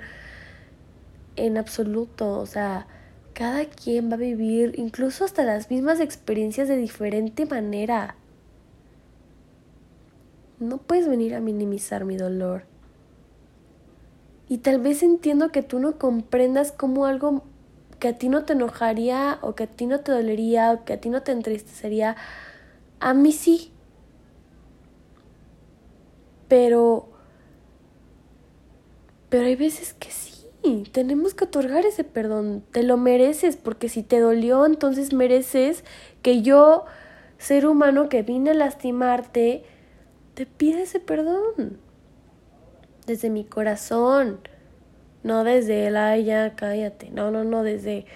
en 1.36 1.58
absoluto, 1.58 2.38
o 2.38 2.46
sea, 2.46 2.86
cada 3.34 3.64
quien 3.64 4.10
va 4.10 4.14
a 4.14 4.18
vivir 4.18 4.74
incluso 4.76 5.24
hasta 5.24 5.44
las 5.44 5.70
mismas 5.70 6.00
experiencias 6.00 6.68
de 6.68 6.76
diferente 6.76 7.46
manera. 7.46 8.16
No 10.58 10.78
puedes 10.78 11.08
venir 11.08 11.34
a 11.34 11.40
minimizar 11.40 12.04
mi 12.04 12.16
dolor. 12.16 12.64
Y 14.48 14.58
tal 14.58 14.80
vez 14.80 15.02
entiendo 15.02 15.50
que 15.50 15.62
tú 15.62 15.78
no 15.78 15.98
comprendas 15.98 16.72
cómo 16.72 17.06
algo 17.06 17.42
que 17.98 18.08
a 18.08 18.18
ti 18.18 18.28
no 18.28 18.44
te 18.44 18.52
enojaría 18.52 19.38
o 19.42 19.54
que 19.54 19.62
a 19.62 19.66
ti 19.66 19.86
no 19.86 20.00
te 20.00 20.12
dolería 20.12 20.72
o 20.72 20.84
que 20.84 20.94
a 20.94 21.00
ti 21.00 21.08
no 21.08 21.22
te 21.22 21.32
entristecería, 21.32 22.16
a 23.00 23.14
mí 23.14 23.32
sí. 23.32 23.70
Pero, 26.48 27.08
pero 29.30 29.46
hay 29.46 29.56
veces 29.56 29.94
que 29.94 30.10
sí, 30.10 30.31
tenemos 30.92 31.34
que 31.34 31.44
otorgar 31.44 31.84
ese 31.84 32.04
perdón, 32.04 32.62
te 32.70 32.82
lo 32.84 32.96
mereces, 32.96 33.56
porque 33.56 33.88
si 33.88 34.02
te 34.02 34.20
dolió, 34.20 34.64
entonces 34.64 35.12
mereces 35.12 35.84
que 36.22 36.42
yo, 36.42 36.84
ser 37.38 37.66
humano 37.66 38.08
que 38.08 38.22
vine 38.22 38.50
a 38.50 38.54
lastimarte, 38.54 39.64
te 40.34 40.46
pida 40.46 40.80
ese 40.80 41.00
perdón. 41.00 41.78
Desde 43.06 43.28
mi 43.28 43.44
corazón, 43.44 44.38
no 45.24 45.42
desde 45.42 45.88
el, 45.88 46.24
ya, 46.24 46.54
cállate, 46.54 47.10
no, 47.10 47.32
no, 47.32 47.42
no, 47.42 47.64
desde, 47.64 48.06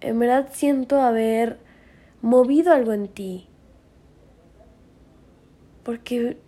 en 0.00 0.18
verdad 0.20 0.48
siento 0.52 1.00
haber 1.00 1.58
movido 2.20 2.72
algo 2.72 2.92
en 2.92 3.08
ti. 3.08 3.48
Porque, 5.82 6.38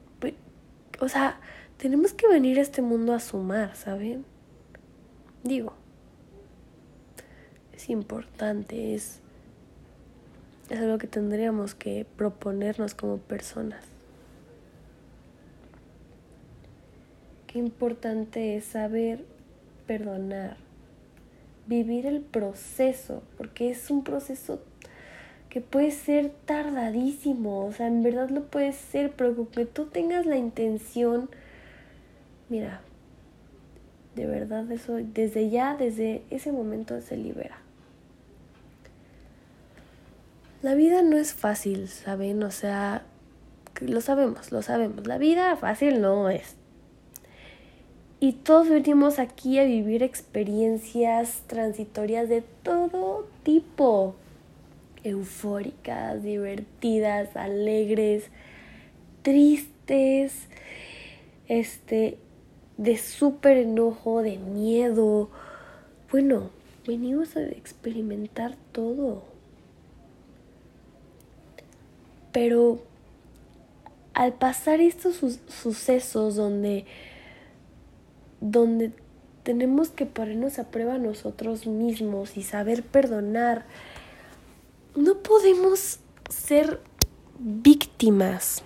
o 1.01 1.09
sea, 1.09 1.41
tenemos 1.77 2.13
que 2.13 2.29
venir 2.29 2.61
a 2.61 2.63
este 2.63 2.83
mundo 2.83 3.13
a 3.13 3.19
sumar, 3.19 3.75
¿saben? 3.75 4.25
Digo, 5.45 5.75
es 7.75 7.91
importante, 7.91 8.95
es, 8.95 9.21
es 10.71 10.81
algo 10.81 10.97
que 10.97 11.07
tendríamos 11.07 11.75
que 11.75 12.07
proponernos 12.17 12.95
como 12.95 13.19
personas. 13.19 13.85
Qué 17.47 17.59
importante 17.59 18.57
es 18.57 18.65
saber 18.65 19.27
perdonar, 19.87 20.57
vivir 21.67 22.07
el 22.07 22.23
proceso, 22.23 23.23
porque 23.37 23.69
es 23.69 23.91
un 23.91 24.03
proceso 24.03 24.63
que 25.51 25.61
puede 25.61 25.91
ser 25.91 26.33
tardadísimo, 26.47 27.67
o 27.67 27.73
sea, 27.73 27.87
en 27.87 28.03
verdad 28.03 28.31
lo 28.31 28.45
puede 28.47 28.73
ser, 28.73 29.13
pero 29.13 29.51
que 29.51 29.67
tú 29.67 29.85
tengas 29.89 30.25
la 30.25 30.39
intención, 30.39 31.29
mira, 32.49 32.81
de 34.15 34.27
verdad 34.27 34.71
eso, 34.71 34.95
desde 34.95 35.51
ya, 35.51 35.77
desde 35.77 36.23
ese 36.31 36.53
momento 36.53 37.01
se 37.01 37.17
libera. 37.17 37.59
La 40.63 40.75
vida 40.75 41.03
no 41.03 41.19
es 41.19 41.35
fácil, 41.35 41.89
¿saben? 41.89 42.43
O 42.43 42.51
sea, 42.51 43.03
lo 43.81 44.01
sabemos, 44.01 44.51
lo 44.51 44.63
sabemos. 44.63 45.07
La 45.07 45.19
vida 45.19 45.57
fácil 45.57 46.01
no 46.01 46.31
es. 46.31 46.57
Y 48.21 48.33
todos 48.33 48.71
venimos 48.71 49.19
aquí 49.19 49.59
a 49.59 49.65
vivir 49.65 50.03
experiencias 50.03 51.43
transitorias 51.47 52.31
de 52.31 52.43
todo 52.63 53.29
tipo. 53.43 54.15
Eufóricas, 55.03 56.23
divertidas, 56.23 57.37
alegres, 57.37 58.31
tristes, 59.21 60.49
este, 61.49 62.17
de 62.77 62.97
súper 62.99 63.59
enojo, 63.59 64.23
de 64.23 64.39
miedo. 64.39 65.31
Bueno, 66.11 66.51
venimos 66.87 67.37
a 67.37 67.43
experimentar 67.43 68.57
todo. 68.73 69.23
Pero 72.33 72.81
al 74.13 74.33
pasar 74.33 74.81
estos 74.81 75.17
sucesos 75.49 76.37
donde 76.37 76.85
donde 78.41 78.93
tenemos 79.43 79.89
que 79.89 80.07
ponernos 80.07 80.59
a 80.59 80.71
prueba 80.71 80.99
nosotros 80.99 81.67
mismos 81.67 82.37
y 82.37 82.43
saber 82.43 82.83
perdonar. 82.83 83.67
No 84.95 85.19
podemos 85.19 86.01
ser 86.31 86.81
víctimas, 87.39 88.63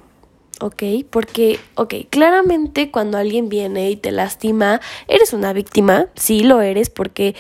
¿ok? 0.61 0.83
Porque, 1.11 1.61
ok, 1.75 1.95
claramente 2.11 2.91
cuando 2.91 3.19
alguien 3.19 3.49
viene 3.49 3.91
y 3.91 3.97
te 3.97 4.11
lastima, 4.11 4.81
eres 5.07 5.33
una 5.33 5.53
víctima, 5.53 6.07
sí 6.15 6.41
lo 6.41 6.61
eres, 6.61 6.91
porque 6.91 7.35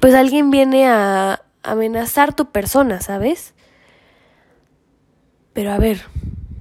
pues 0.00 0.14
alguien 0.14 0.50
viene 0.50 0.86
a 0.86 1.42
amenazar 1.62 2.34
tu 2.34 2.50
persona, 2.50 3.00
¿sabes? 3.00 3.54
Pero 5.52 5.72
a 5.72 5.78
ver, 5.78 6.02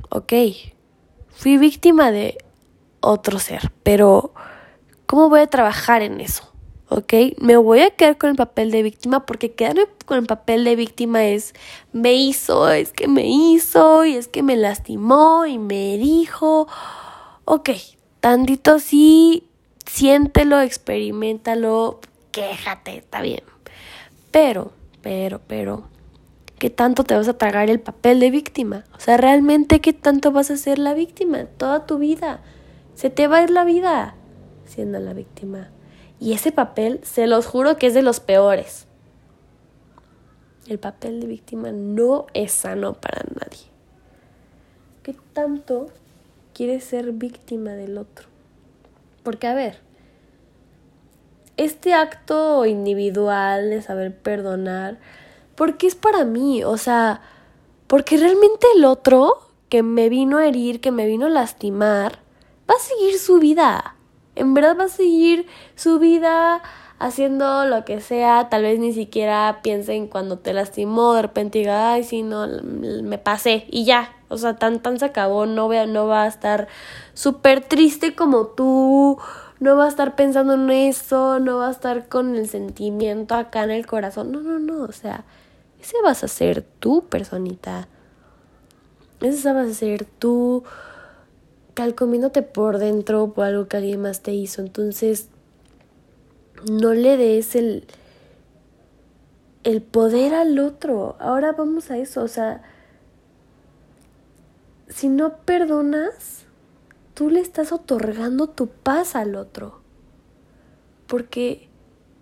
ok, 0.09 0.33
fui 1.29 1.57
víctima 1.57 2.11
de 2.11 2.37
otro 3.01 3.39
ser. 3.39 3.71
Pero, 3.83 4.33
¿cómo 5.05 5.29
voy 5.29 5.41
a 5.41 5.47
trabajar 5.47 6.01
en 6.03 6.21
eso? 6.21 6.52
¿Ok? 6.95 7.11
Me 7.39 7.57
voy 7.57 7.79
a 7.79 7.89
quedar 7.89 8.19
con 8.19 8.29
el 8.29 8.35
papel 8.35 8.69
de 8.69 8.83
víctima 8.83 9.25
porque 9.25 9.53
quedarme 9.53 9.87
con 10.05 10.19
el 10.19 10.27
papel 10.27 10.63
de 10.63 10.75
víctima 10.75 11.25
es 11.25 11.55
me 11.91 12.13
hizo, 12.13 12.69
es 12.69 12.91
que 12.91 13.07
me 13.07 13.25
hizo 13.25 14.05
y 14.05 14.15
es 14.15 14.27
que 14.27 14.43
me 14.43 14.55
lastimó 14.55 15.47
y 15.47 15.57
me 15.57 15.97
dijo. 15.97 16.67
Ok, 17.45 17.71
tantito 18.19 18.77
sí, 18.77 19.49
siéntelo, 19.87 20.61
experimentalo, 20.61 21.99
quéjate, 22.29 22.97
está 22.97 23.23
bien. 23.23 23.41
Pero, 24.29 24.71
pero, 25.01 25.41
pero, 25.47 25.85
¿qué 26.59 26.69
tanto 26.69 27.03
te 27.03 27.15
vas 27.15 27.27
a 27.27 27.39
tragar 27.39 27.71
el 27.71 27.79
papel 27.79 28.19
de 28.19 28.29
víctima? 28.29 28.83
O 28.95 28.99
sea, 28.99 29.17
realmente, 29.17 29.81
¿qué 29.81 29.93
tanto 29.93 30.31
vas 30.31 30.51
a 30.51 30.57
ser 30.57 30.77
la 30.77 30.93
víctima 30.93 31.45
toda 31.57 31.87
tu 31.87 31.97
vida? 31.97 32.41
Se 32.93 33.09
te 33.09 33.25
va 33.25 33.37
a 33.37 33.43
ir 33.43 33.49
la 33.49 33.63
vida 33.63 34.13
siendo 34.67 34.99
la 34.99 35.13
víctima. 35.13 35.71
Y 36.19 36.33
ese 36.33 36.51
papel, 36.51 36.99
se 37.03 37.27
los 37.27 37.45
juro 37.45 37.77
que 37.77 37.87
es 37.87 37.93
de 37.93 38.01
los 38.01 38.19
peores. 38.19 38.87
El 40.67 40.79
papel 40.79 41.19
de 41.19 41.27
víctima 41.27 41.71
no 41.71 42.27
es 42.33 42.53
sano 42.53 42.93
para 42.93 43.23
nadie. 43.35 43.67
¿Qué 45.03 45.15
tanto 45.33 45.87
quieres 46.53 46.85
ser 46.85 47.11
víctima 47.11 47.71
del 47.71 47.97
otro? 47.97 48.27
Porque, 49.23 49.47
a 49.47 49.53
ver, 49.53 49.79
este 51.57 51.93
acto 51.93 52.65
individual 52.65 53.69
de 53.69 53.81
saber 53.81 54.15
perdonar, 54.15 54.99
¿por 55.55 55.77
qué 55.77 55.87
es 55.87 55.95
para 55.95 56.23
mí? 56.23 56.63
O 56.63 56.77
sea, 56.77 57.21
porque 57.87 58.17
realmente 58.17 58.65
el 58.75 58.85
otro 58.85 59.37
que 59.69 59.83
me 59.83 60.09
vino 60.09 60.37
a 60.37 60.47
herir, 60.47 60.81
que 60.81 60.91
me 60.91 61.05
vino 61.05 61.25
a 61.25 61.29
lastimar, 61.29 62.19
va 62.69 62.75
a 62.75 62.79
seguir 62.79 63.19
su 63.19 63.39
vida. 63.39 63.95
En 64.35 64.53
verdad 64.53 64.77
va 64.79 64.85
a 64.85 64.89
seguir 64.89 65.47
su 65.75 65.99
vida 65.99 66.61
haciendo 66.99 67.65
lo 67.65 67.83
que 67.83 67.99
sea, 67.99 68.47
tal 68.49 68.63
vez 68.63 68.79
ni 68.79 68.93
siquiera 68.93 69.59
piense 69.61 69.93
en 69.93 70.07
cuando 70.07 70.39
te 70.39 70.53
lastimó, 70.53 71.13
de 71.13 71.23
repente 71.23 71.59
diga, 71.59 71.91
ay, 71.91 72.03
sí, 72.03 72.23
no, 72.23 72.47
me 72.63 73.17
pasé 73.17 73.65
y 73.69 73.83
ya, 73.83 74.15
o 74.29 74.37
sea, 74.37 74.55
tan, 74.55 74.79
tan 74.79 74.99
se 74.99 75.05
acabó, 75.05 75.45
no, 75.45 75.67
no 75.85 76.07
va 76.07 76.23
a 76.23 76.27
estar 76.27 76.69
súper 77.13 77.61
triste 77.61 78.15
como 78.15 78.47
tú, 78.47 79.17
no 79.59 79.75
va 79.75 79.85
a 79.85 79.89
estar 79.89 80.15
pensando 80.15 80.53
en 80.53 80.69
eso, 80.69 81.39
no 81.39 81.57
va 81.57 81.67
a 81.67 81.71
estar 81.71 82.07
con 82.07 82.35
el 82.35 82.47
sentimiento 82.47 83.35
acá 83.35 83.63
en 83.63 83.71
el 83.71 83.85
corazón, 83.85 84.31
no, 84.31 84.41
no, 84.41 84.59
no, 84.59 84.83
o 84.83 84.91
sea, 84.93 85.25
ese 85.81 85.97
vas 86.03 86.23
a 86.23 86.29
ser 86.29 86.61
tú, 86.79 87.05
personita, 87.09 87.89
ese 89.19 89.51
vas 89.51 89.67
a 89.67 89.73
ser 89.73 90.05
tú 90.05 90.63
calcomiéndote 91.73 92.41
por 92.41 92.77
dentro 92.77 93.33
por 93.33 93.45
algo 93.45 93.67
que 93.67 93.77
alguien 93.77 94.01
más 94.01 94.21
te 94.21 94.33
hizo. 94.33 94.61
Entonces, 94.61 95.29
no 96.69 96.93
le 96.93 97.17
des 97.17 97.55
el, 97.55 97.85
el 99.63 99.81
poder 99.81 100.33
al 100.33 100.59
otro. 100.59 101.15
Ahora 101.19 101.51
vamos 101.53 101.91
a 101.91 101.97
eso, 101.97 102.23
o 102.23 102.27
sea, 102.27 102.61
si 104.87 105.09
no 105.09 105.37
perdonas, 105.37 106.45
tú 107.13 107.29
le 107.29 107.39
estás 107.39 107.71
otorgando 107.71 108.47
tu 108.47 108.67
paz 108.67 109.15
al 109.15 109.35
otro. 109.35 109.81
Porque 111.07 111.67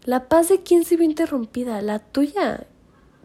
la 0.03 0.27
paz 0.27 0.49
de 0.49 0.63
quién 0.63 0.83
se 0.85 0.97
ve 0.97 1.05
interrumpida, 1.05 1.81
la 1.81 1.99
tuya. 1.99 2.65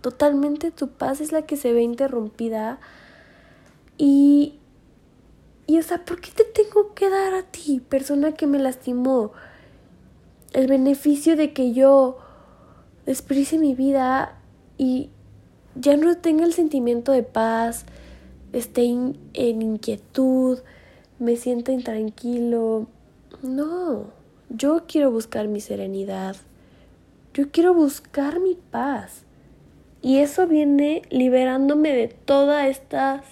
Totalmente 0.00 0.70
tu 0.70 0.88
paz 0.88 1.20
es 1.20 1.32
la 1.32 1.42
que 1.42 1.56
se 1.56 1.72
ve 1.72 1.82
interrumpida. 1.82 2.78
Y 3.98 4.58
y 5.66 5.78
o 5.78 5.82
sea, 5.82 6.04
¿por 6.04 6.20
qué 6.20 6.30
te 6.30 6.44
tengo 6.44 6.94
que 6.94 7.10
dar 7.10 7.34
a 7.34 7.42
ti, 7.42 7.80
persona 7.80 8.32
que 8.32 8.46
me 8.46 8.58
lastimó, 8.58 9.32
el 10.52 10.68
beneficio 10.68 11.36
de 11.36 11.52
que 11.52 11.72
yo 11.72 12.18
desperdicie 13.04 13.58
mi 13.58 13.74
vida 13.74 14.38
y 14.78 15.10
ya 15.74 15.96
no 15.96 16.16
tenga 16.16 16.44
el 16.44 16.52
sentimiento 16.52 17.12
de 17.12 17.24
paz, 17.24 17.84
esté 18.52 18.84
en 18.84 19.62
inquietud, 19.62 20.60
me 21.18 21.36
sienta 21.36 21.72
intranquilo? 21.72 22.86
No, 23.42 24.06
yo 24.48 24.84
quiero 24.86 25.10
buscar 25.10 25.48
mi 25.48 25.60
serenidad, 25.60 26.36
yo 27.34 27.50
quiero 27.50 27.74
buscar 27.74 28.40
mi 28.40 28.56
paz. 28.70 29.22
Y 30.00 30.18
eso 30.18 30.46
viene 30.46 31.02
liberándome 31.10 31.92
de 31.92 32.06
todas 32.06 32.68
estas 32.68 33.22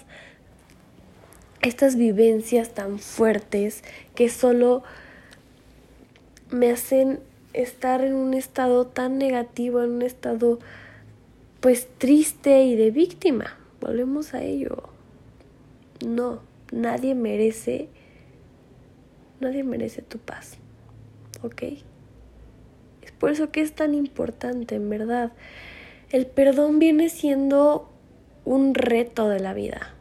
estas 1.67 1.95
vivencias 1.95 2.73
tan 2.73 2.99
fuertes 2.99 3.83
que 4.15 4.29
solo 4.29 4.83
me 6.51 6.71
hacen 6.71 7.19
estar 7.53 8.01
en 8.01 8.13
un 8.13 8.33
estado 8.33 8.87
tan 8.87 9.17
negativo, 9.17 9.83
en 9.83 9.91
un 9.91 10.01
estado 10.01 10.59
pues 11.59 11.87
triste 11.97 12.63
y 12.63 12.75
de 12.75 12.91
víctima. 12.91 13.57
Volvemos 13.81 14.33
a 14.33 14.43
ello. 14.43 14.83
No, 16.05 16.41
nadie 16.71 17.15
merece 17.15 17.89
Nadie 19.39 19.63
merece 19.63 20.01
tu 20.01 20.17
paz. 20.17 20.57
¿Ok? 21.43 21.63
Es 23.01 23.11
por 23.19 23.31
eso 23.31 23.51
que 23.51 23.61
es 23.61 23.73
tan 23.73 23.93
importante, 23.93 24.75
en 24.75 24.89
verdad. 24.89 25.33
El 26.09 26.25
perdón 26.25 26.79
viene 26.79 27.09
siendo 27.09 27.89
un 28.45 28.73
reto 28.73 29.27
de 29.27 29.39
la 29.39 29.53
vida. 29.53 29.94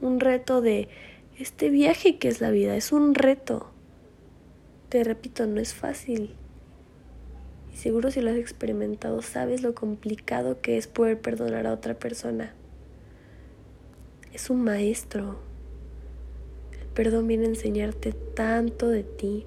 Un 0.00 0.20
reto 0.20 0.60
de 0.60 0.88
este 1.38 1.70
viaje 1.70 2.18
que 2.18 2.28
es 2.28 2.40
la 2.40 2.50
vida. 2.50 2.76
Es 2.76 2.92
un 2.92 3.14
reto. 3.14 3.70
Te 4.88 5.04
repito, 5.04 5.46
no 5.46 5.60
es 5.60 5.74
fácil. 5.74 6.34
Y 7.72 7.76
seguro 7.76 8.10
si 8.10 8.20
lo 8.20 8.30
has 8.30 8.36
experimentado, 8.36 9.20
sabes 9.22 9.62
lo 9.62 9.74
complicado 9.74 10.60
que 10.60 10.76
es 10.76 10.86
poder 10.86 11.20
perdonar 11.20 11.66
a 11.66 11.72
otra 11.72 11.94
persona. 11.94 12.54
Es 14.32 14.50
un 14.50 14.62
maestro. 14.64 15.38
El 16.72 16.86
perdón 16.88 17.26
viene 17.26 17.46
a 17.46 17.50
enseñarte 17.50 18.12
tanto 18.12 18.88
de 18.88 19.02
ti. 19.02 19.46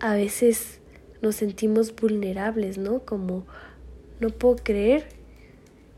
A 0.00 0.14
veces 0.14 0.80
nos 1.20 1.36
sentimos 1.36 1.94
vulnerables, 1.94 2.78
¿no? 2.78 3.04
Como 3.04 3.46
no 4.18 4.30
puedo 4.30 4.56
creer 4.56 5.06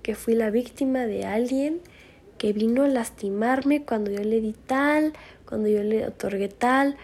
que 0.04 0.14
fui 0.14 0.34
la 0.34 0.50
víctima 0.50 1.06
de 1.06 1.24
alguien 1.24 1.80
que 2.36 2.52
vino 2.52 2.84
a 2.84 2.88
lastimarme 2.88 3.84
cuando 3.84 4.10
yo 4.10 4.22
le 4.22 4.40
di 4.42 4.52
tal, 4.52 5.14
cuando 5.48 5.68
yo 5.68 5.82
le 5.82 6.06
otorgué 6.06 6.48
tal. 6.48 6.96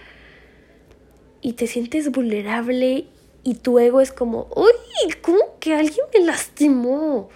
Y 1.41 1.55
te 1.55 1.67
sientes 1.67 2.11
vulnerable 2.11 3.07
y 3.43 3.55
tu 3.55 3.79
ego 3.79 4.03
es 4.03 4.13
como, 4.13 4.49
uy, 4.55 5.15
¿cómo 5.23 5.57
que 5.61 5.75
alguien 5.75 6.05
me 6.13 6.27
lastimó? 6.27 7.31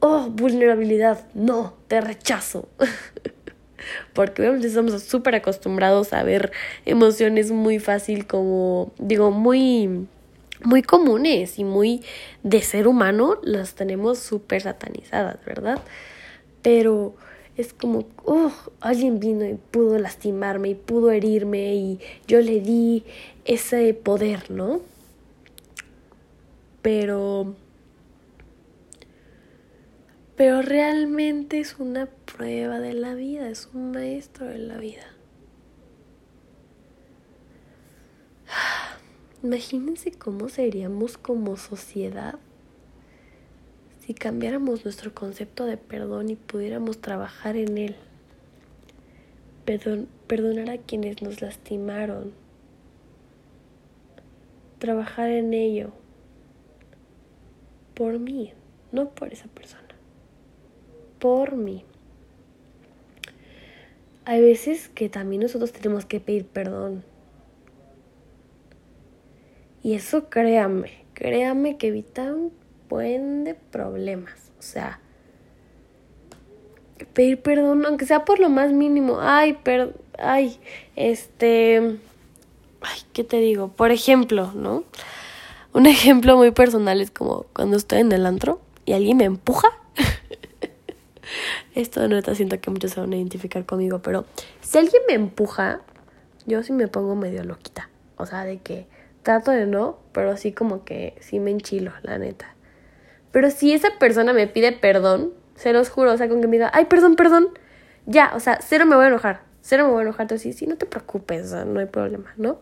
Oh, 0.00 0.28
vulnerabilidad, 0.28 1.26
no, 1.32 1.74
te 1.88 2.02
rechazo. 2.02 2.68
Porque 4.12 4.42
obviamente 4.42 4.68
estamos 4.68 5.02
súper 5.02 5.34
acostumbrados 5.34 6.12
a 6.12 6.22
ver 6.24 6.52
emociones 6.84 7.52
muy 7.52 7.78
fácil 7.78 8.26
como, 8.26 8.92
digo, 8.98 9.30
muy 9.30 10.06
muy 10.64 10.82
comunes 10.82 11.58
y 11.58 11.64
muy 11.64 12.02
de 12.42 12.62
ser 12.62 12.88
humano, 12.88 13.38
las 13.42 13.74
tenemos 13.74 14.18
súper 14.18 14.62
satanizadas, 14.62 15.44
¿verdad? 15.44 15.80
Pero 16.62 17.14
es 17.56 17.72
como, 17.72 18.06
oh, 18.24 18.52
alguien 18.80 19.20
vino 19.20 19.44
y 19.44 19.54
pudo 19.54 19.98
lastimarme 19.98 20.70
y 20.70 20.74
pudo 20.74 21.10
herirme 21.10 21.74
y 21.74 22.00
yo 22.26 22.40
le 22.40 22.60
di 22.60 23.04
ese 23.44 23.94
poder, 23.94 24.50
¿no? 24.50 24.80
Pero... 26.82 27.54
Pero 30.36 30.62
realmente 30.62 31.60
es 31.60 31.78
una 31.78 32.06
prueba 32.06 32.80
de 32.80 32.94
la 32.94 33.14
vida, 33.14 33.50
es 33.50 33.68
un 33.74 33.90
maestro 33.90 34.46
de 34.46 34.56
la 34.56 34.78
vida. 34.78 35.04
Imagínense 39.42 40.12
cómo 40.12 40.50
seríamos 40.50 41.16
como 41.16 41.56
sociedad 41.56 42.38
si 44.00 44.12
cambiáramos 44.12 44.84
nuestro 44.84 45.14
concepto 45.14 45.64
de 45.64 45.78
perdón 45.78 46.28
y 46.28 46.36
pudiéramos 46.36 47.00
trabajar 47.00 47.56
en 47.56 47.78
él. 47.78 47.96
perdonar 50.26 50.68
a 50.68 50.78
quienes 50.78 51.22
nos 51.22 51.40
lastimaron. 51.40 52.32
Trabajar 54.78 55.30
en 55.30 55.54
ello. 55.54 55.92
Por 57.94 58.18
mí, 58.18 58.52
no 58.92 59.10
por 59.10 59.32
esa 59.32 59.46
persona. 59.46 59.88
Por 61.18 61.56
mí. 61.56 61.84
Hay 64.26 64.42
veces 64.42 64.88
que 64.88 65.08
también 65.08 65.42
nosotros 65.42 65.72
tenemos 65.72 66.04
que 66.04 66.20
pedir 66.20 66.46
perdón. 66.46 67.04
Y 69.82 69.94
eso 69.94 70.28
créame, 70.28 71.04
créame 71.14 71.76
que 71.76 71.88
evita 71.88 72.22
un 72.34 72.52
buen 72.88 73.44
de 73.44 73.54
problemas. 73.54 74.52
O 74.58 74.62
sea, 74.62 75.00
pedir 77.12 77.40
perdón, 77.40 77.84
aunque 77.86 78.06
sea 78.06 78.24
por 78.24 78.40
lo 78.40 78.48
más 78.48 78.72
mínimo. 78.72 79.18
Ay, 79.20 79.54
per 79.54 79.94
ay, 80.18 80.58
este, 80.96 81.98
ay, 82.82 83.00
¿qué 83.12 83.24
te 83.24 83.38
digo? 83.38 83.68
Por 83.68 83.90
ejemplo, 83.90 84.52
¿no? 84.54 84.84
Un 85.72 85.86
ejemplo 85.86 86.36
muy 86.36 86.50
personal 86.50 87.00
es 87.00 87.10
como 87.10 87.46
cuando 87.54 87.76
estoy 87.76 88.00
en 88.00 88.12
el 88.12 88.26
antro 88.26 88.60
y 88.84 88.92
alguien 88.92 89.16
me 89.16 89.24
empuja. 89.24 89.68
Esto 91.74 92.06
no 92.08 92.18
está 92.18 92.34
siento 92.34 92.60
que 92.60 92.70
muchos 92.70 92.90
se 92.90 93.00
van 93.00 93.12
a 93.12 93.16
identificar 93.16 93.64
conmigo, 93.64 94.00
pero 94.00 94.26
si 94.60 94.78
alguien 94.78 95.02
me 95.06 95.14
empuja, 95.14 95.80
yo 96.46 96.62
sí 96.62 96.72
me 96.72 96.88
pongo 96.88 97.14
medio 97.14 97.44
loquita. 97.44 97.88
O 98.16 98.26
sea, 98.26 98.44
de 98.44 98.58
que 98.58 98.86
trato 99.22 99.50
de 99.50 99.66
no, 99.66 99.98
pero 100.12 100.36
sí 100.36 100.52
como 100.52 100.84
que 100.84 101.14
sí 101.20 101.40
me 101.40 101.50
enchilo, 101.50 101.92
la 102.02 102.18
neta. 102.18 102.54
Pero 103.32 103.50
si 103.50 103.72
esa 103.72 103.88
persona 103.98 104.32
me 104.32 104.46
pide 104.46 104.72
perdón, 104.72 105.32
se 105.54 105.72
los 105.72 105.90
juro, 105.90 106.12
o 106.12 106.16
sea, 106.16 106.28
con 106.28 106.40
que 106.40 106.46
me 106.46 106.56
diga, 106.56 106.70
ay, 106.72 106.86
perdón, 106.86 107.16
perdón, 107.16 107.50
ya, 108.06 108.32
o 108.34 108.40
sea, 108.40 108.58
cero 108.62 108.86
me 108.86 108.96
voy 108.96 109.04
a 109.04 109.08
enojar, 109.08 109.42
cero 109.60 109.84
me 109.84 109.92
voy 109.92 110.00
a 110.00 110.02
enojar, 110.02 110.22
entonces 110.22 110.42
sí, 110.42 110.52
sí, 110.58 110.66
no 110.66 110.76
te 110.76 110.86
preocupes, 110.86 111.52
no 111.52 111.80
hay 111.80 111.86
problema, 111.86 112.32
¿no? 112.36 112.58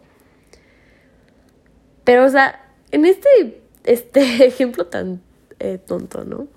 Pero, 2.04 2.24
o 2.24 2.28
sea, 2.28 2.60
en 2.90 3.04
este, 3.04 3.60
este 3.84 4.20
ejemplo 4.46 4.86
tan 4.86 5.22
eh, 5.58 5.78
tonto, 5.78 6.24
¿no? 6.24 6.48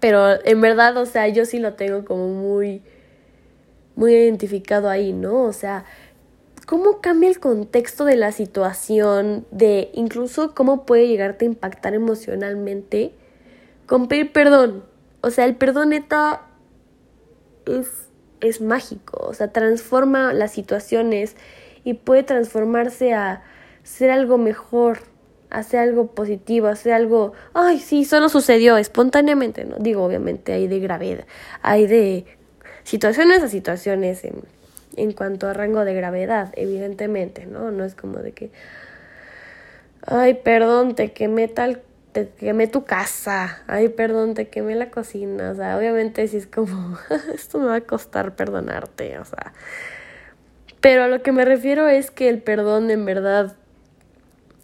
Pero 0.00 0.44
en 0.44 0.60
verdad, 0.60 0.96
o 0.96 1.06
sea, 1.06 1.28
yo 1.28 1.44
sí 1.44 1.58
lo 1.58 1.74
tengo 1.74 2.04
como 2.04 2.28
muy, 2.28 2.82
muy 3.94 4.12
identificado 4.14 4.88
ahí, 4.88 5.12
¿no? 5.12 5.42
O 5.42 5.52
sea, 5.52 5.84
cómo 6.66 7.00
cambia 7.00 7.30
el 7.30 7.38
contexto 7.38 8.04
de 8.04 8.16
la 8.16 8.32
situación, 8.32 9.46
de 9.52 9.90
incluso 9.94 10.54
cómo 10.54 10.84
puede 10.84 11.08
llegarte 11.08 11.44
a 11.44 11.48
impactar 11.48 11.94
emocionalmente 11.94 13.12
con 13.86 14.08
pedir 14.08 14.32
perdón. 14.32 14.84
O 15.22 15.30
sea, 15.30 15.44
el 15.44 15.54
perdón 15.54 15.90
neta 15.90 16.42
es, 17.66 17.88
es 18.40 18.60
mágico, 18.60 19.24
o 19.26 19.32
sea, 19.32 19.52
transforma 19.52 20.32
las 20.32 20.52
situaciones 20.52 21.36
y 21.84 21.94
puede 21.94 22.24
transformarse 22.24 23.14
a 23.14 23.42
ser 23.84 24.10
algo 24.10 24.36
mejor, 24.36 24.98
a 25.50 25.62
ser 25.62 25.80
algo 25.80 26.08
positivo, 26.08 26.66
a 26.66 26.74
ser 26.74 26.92
algo, 26.92 27.32
ay, 27.54 27.78
sí, 27.78 28.04
solo 28.04 28.28
sucedió 28.28 28.76
espontáneamente, 28.76 29.64
¿no? 29.64 29.76
Digo, 29.78 30.04
obviamente 30.04 30.52
hay 30.52 30.66
de 30.66 30.80
gravedad, 30.80 31.26
hay 31.62 31.86
de 31.86 32.26
situaciones 32.82 33.44
a 33.44 33.48
situaciones 33.48 34.24
en, 34.24 34.42
en 34.96 35.12
cuanto 35.12 35.46
a 35.48 35.52
rango 35.52 35.84
de 35.84 35.94
gravedad, 35.94 36.52
evidentemente, 36.56 37.46
¿no? 37.46 37.70
No 37.70 37.84
es 37.84 37.94
como 37.94 38.18
de 38.18 38.32
que, 38.32 38.50
ay, 40.06 40.34
perdón, 40.34 40.94
te 40.94 41.12
quemé 41.12 41.48
tal 41.48 41.82
te 42.12 42.30
quemé 42.30 42.66
tu 42.66 42.84
casa, 42.84 43.62
ay, 43.66 43.90
perdón, 43.90 44.32
te 44.32 44.48
quemé 44.48 44.74
la 44.74 44.90
cocina, 44.90 45.50
o 45.50 45.54
sea, 45.54 45.76
obviamente 45.76 46.26
sí 46.28 46.38
es 46.38 46.46
como, 46.46 46.96
esto 47.34 47.58
me 47.58 47.66
va 47.66 47.74
a 47.74 47.80
costar 47.82 48.34
perdonarte, 48.34 49.18
o 49.18 49.24
sea, 49.26 49.52
pero 50.80 51.04
a 51.04 51.08
lo 51.08 51.20
que 51.22 51.32
me 51.32 51.44
refiero 51.44 51.88
es 51.88 52.10
que 52.10 52.30
el 52.30 52.40
perdón 52.40 52.90
en 52.90 53.04
verdad, 53.04 53.54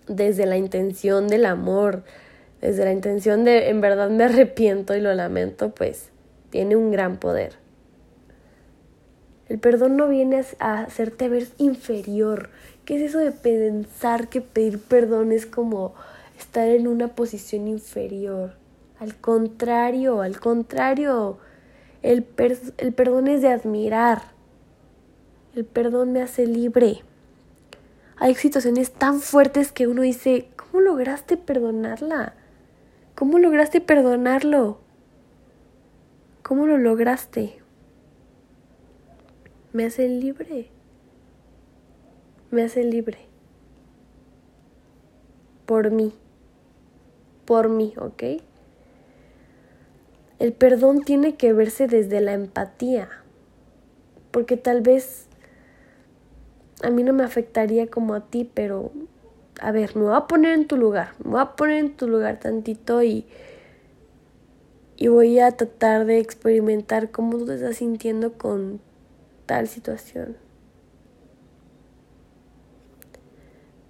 desde 0.07 0.47
la 0.47 0.57
intención 0.57 1.29
del 1.29 1.45
amor, 1.45 2.05
desde 2.62 2.87
la 2.87 2.92
intención 2.92 3.45
de 3.45 3.68
en 3.68 3.83
verdad 3.83 4.09
me 4.09 4.25
arrepiento 4.25 4.97
y 4.97 5.01
lo 5.01 5.12
lamento, 5.12 5.75
pues 5.75 6.11
tiene 6.49 6.75
un 6.77 6.90
gran 6.90 7.18
poder. 7.18 7.62
El 9.52 9.58
perdón 9.58 9.98
no 9.98 10.08
viene 10.08 10.42
a 10.60 10.80
hacerte 10.80 11.28
ver 11.28 11.46
inferior. 11.58 12.48
¿Qué 12.86 12.96
es 12.96 13.02
eso 13.10 13.18
de 13.18 13.32
pensar 13.32 14.28
que 14.28 14.40
pedir 14.40 14.78
perdón 14.78 15.30
es 15.30 15.44
como 15.44 15.92
estar 16.38 16.68
en 16.68 16.88
una 16.88 17.08
posición 17.08 17.68
inferior. 17.68 18.54
Al 18.98 19.14
contrario, 19.14 20.22
al 20.22 20.40
contrario, 20.40 21.36
el, 22.00 22.26
el 22.78 22.94
perdón 22.94 23.28
es 23.28 23.42
de 23.42 23.48
admirar. 23.48 24.22
El 25.54 25.66
perdón 25.66 26.14
me 26.14 26.22
hace 26.22 26.46
libre. 26.46 27.02
Hay 28.16 28.34
situaciones 28.34 28.90
tan 28.90 29.20
fuertes 29.20 29.70
que 29.70 29.86
uno 29.86 30.00
dice, 30.00 30.48
¿cómo 30.56 30.80
lograste 30.80 31.36
perdonarla? 31.36 32.32
¿Cómo 33.14 33.38
lograste 33.38 33.82
perdonarlo? 33.82 34.78
¿Cómo 36.42 36.66
lo 36.66 36.78
lograste? 36.78 37.62
Me 39.72 39.85
hace 39.85 40.08
libre. 40.08 40.68
Me 42.50 42.62
hace 42.62 42.85
libre. 42.85 43.18
Por 45.66 45.90
mí 45.90 46.12
por 47.44 47.68
mí, 47.68 47.92
¿ok? 47.98 48.22
El 50.38 50.52
perdón 50.52 51.02
tiene 51.02 51.37
que 51.37 51.52
verse 51.52 51.87
desde 51.87 52.20
la 52.20 52.32
empatía, 52.32 53.08
porque 54.30 54.56
tal 54.56 54.80
vez 54.80 55.26
a 56.82 56.90
mí 56.90 57.02
no 57.02 57.12
me 57.12 57.24
afectaría 57.24 57.87
como 57.88 58.14
a 58.14 58.20
ti, 58.28 58.50
pero 58.52 58.90
a 59.61 59.70
ver, 59.70 59.94
me 59.96 60.04
voy 60.04 60.16
a 60.16 60.26
poner 60.26 60.54
en 60.54 60.66
tu 60.66 60.76
lugar, 60.76 61.11
me 61.22 61.32
voy 61.32 61.40
a 61.40 61.54
poner 61.56 61.78
en 61.78 61.96
tu 61.96 62.08
lugar 62.08 62.40
tantito 62.40 63.02
y, 63.02 63.26
y 64.96 65.08
voy 65.08 65.38
a 65.38 65.52
tratar 65.52 66.06
de 66.06 66.18
experimentar 66.18 67.11
cómo 67.11 67.38
tú 67.38 67.46
te 67.46 67.56
estás 67.56 67.76
sintiendo 67.76 68.32
con 68.32 68.80
situación. 69.66 70.36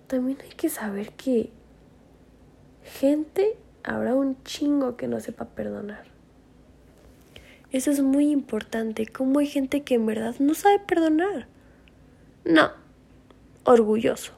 También 0.06 0.38
hay 0.42 0.50
que 0.50 0.68
saber 0.68 1.12
que 1.12 1.50
gente 2.84 3.56
habrá 3.82 4.14
un 4.14 4.42
chingo 4.44 4.96
que 4.96 5.08
no 5.08 5.20
sepa 5.20 5.46
perdonar. 5.46 6.04
Eso 7.70 7.90
es 7.90 8.02
muy 8.02 8.30
importante, 8.30 9.06
como 9.06 9.38
hay 9.38 9.46
gente 9.46 9.82
que 9.82 9.94
en 9.94 10.04
verdad 10.04 10.34
no 10.38 10.54
sabe 10.54 10.78
perdonar. 10.80 11.46
No, 12.44 12.70
orgulloso, 13.64 14.32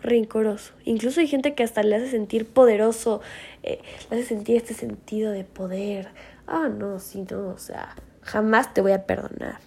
rincoroso. 0.00 0.72
Incluso 0.84 1.20
hay 1.20 1.26
gente 1.26 1.54
que 1.54 1.62
hasta 1.62 1.82
le 1.82 1.96
hace 1.96 2.08
sentir 2.08 2.46
poderoso, 2.46 3.20
eh, 3.62 3.82
le 4.10 4.16
hace 4.16 4.26
sentir 4.26 4.56
este 4.56 4.72
sentido 4.72 5.32
de 5.32 5.44
poder. 5.44 6.08
Ah, 6.46 6.68
no, 6.68 6.98
sí, 7.00 7.26
no, 7.30 7.48
o 7.48 7.58
sea, 7.58 7.94
jamás 8.22 8.72
te 8.72 8.80
voy 8.80 8.92
a 8.92 9.04
perdonar. 9.04 9.58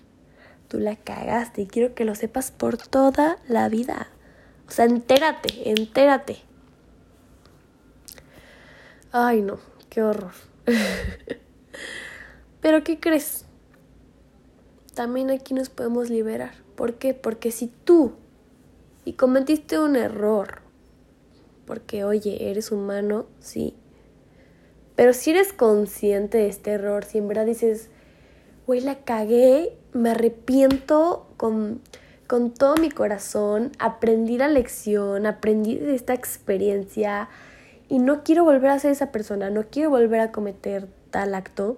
Tú 0.67 0.79
la 0.79 0.95
cagaste 0.95 1.61
y 1.61 1.67
quiero 1.67 1.93
que 1.93 2.05
lo 2.05 2.15
sepas 2.15 2.51
por 2.51 2.77
toda 2.77 3.37
la 3.47 3.69
vida. 3.69 4.07
O 4.67 4.71
sea, 4.71 4.85
entérate, 4.85 5.69
entérate. 5.69 6.37
Ay, 9.11 9.41
no, 9.41 9.59
qué 9.89 10.01
horror. 10.01 10.33
Pero 12.61 12.83
¿qué 12.83 12.99
crees? 12.99 13.45
También 14.95 15.29
aquí 15.29 15.53
nos 15.53 15.69
podemos 15.69 16.09
liberar. 16.09 16.53
¿Por 16.75 16.95
qué? 16.95 17.13
Porque 17.13 17.51
si 17.51 17.67
tú 17.67 18.13
y 19.05 19.13
cometiste 19.13 19.79
un 19.79 19.95
error, 19.95 20.61
porque 21.65 22.03
oye, 22.03 22.49
eres 22.49 22.71
humano, 22.71 23.27
sí. 23.39 23.75
Pero 24.95 25.13
si 25.13 25.31
eres 25.31 25.53
consciente 25.53 26.39
de 26.39 26.47
este 26.47 26.71
error, 26.71 27.05
si 27.05 27.19
en 27.19 27.27
verdad 27.27 27.45
dices, 27.45 27.89
güey, 28.65 28.81
la 28.81 28.95
cagué, 28.95 29.77
me 29.93 30.11
arrepiento 30.11 31.27
con, 31.37 31.81
con 32.27 32.51
todo 32.51 32.75
mi 32.75 32.89
corazón, 32.89 33.71
aprendí 33.79 34.37
la 34.37 34.47
lección, 34.47 35.25
aprendí 35.25 35.77
de 35.77 35.95
esta 35.95 36.13
experiencia 36.13 37.29
y 37.87 37.99
no 37.99 38.23
quiero 38.23 38.43
volver 38.43 38.71
a 38.71 38.79
ser 38.79 38.91
esa 38.91 39.11
persona, 39.11 39.49
no 39.49 39.65
quiero 39.69 39.89
volver 39.89 40.19
a 40.19 40.31
cometer 40.31 40.87
tal 41.11 41.35
acto. 41.35 41.77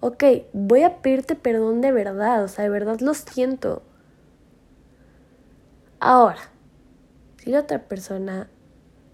Ok, 0.00 0.24
voy 0.52 0.82
a 0.84 1.02
pedirte 1.02 1.34
perdón 1.34 1.80
de 1.80 1.92
verdad, 1.92 2.44
o 2.44 2.48
sea, 2.48 2.64
de 2.64 2.70
verdad 2.70 3.00
lo 3.00 3.14
siento. 3.14 3.82
Ahora, 6.00 6.38
si 7.38 7.50
la 7.50 7.60
otra 7.60 7.82
persona 7.82 8.48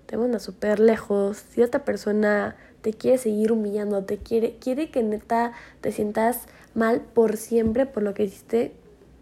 te 0.06 0.16
manda 0.18 0.38
súper 0.38 0.78
lejos, 0.78 1.38
si 1.50 1.60
la 1.60 1.66
otra 1.66 1.84
persona 1.84 2.56
te 2.82 2.92
quiere 2.92 3.16
seguir 3.16 3.50
humillando, 3.50 4.04
te 4.04 4.18
quiere, 4.18 4.58
quiere 4.58 4.90
que 4.90 5.02
neta 5.02 5.52
te 5.80 5.90
sientas 5.90 6.46
mal 6.74 7.00
por 7.00 7.36
siempre 7.36 7.86
por 7.86 8.02
lo 8.02 8.14
que 8.14 8.24
hiciste, 8.24 8.72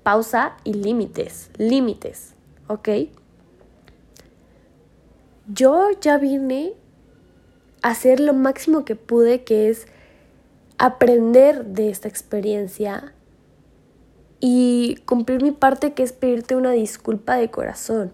pausa 0.03 0.57
y 0.65 0.75
límites, 0.75 1.51
límites, 1.59 2.35
¿ok? 2.69 2.89
Yo 5.53 5.91
ya 6.01 6.19
vine 6.19 6.73
a 7.83 7.91
hacer 7.91 8.21
lo 8.21 8.33
máximo 8.33 8.85
que 8.85 8.97
pude, 8.97 9.45
que 9.45 9.69
es 9.69 9.87
aprender 10.79 11.65
de 11.67 11.91
esta 11.91 12.09
experiencia 12.09 13.15
y 14.41 14.97
cumplir 15.07 15.43
mi 15.43 15.53
parte 15.53 15.93
que 15.93 16.03
es 16.03 16.13
pedirte 16.13 16.57
una 16.57 16.73
disculpa 16.73 17.37
de 17.37 17.51
corazón 17.51 18.13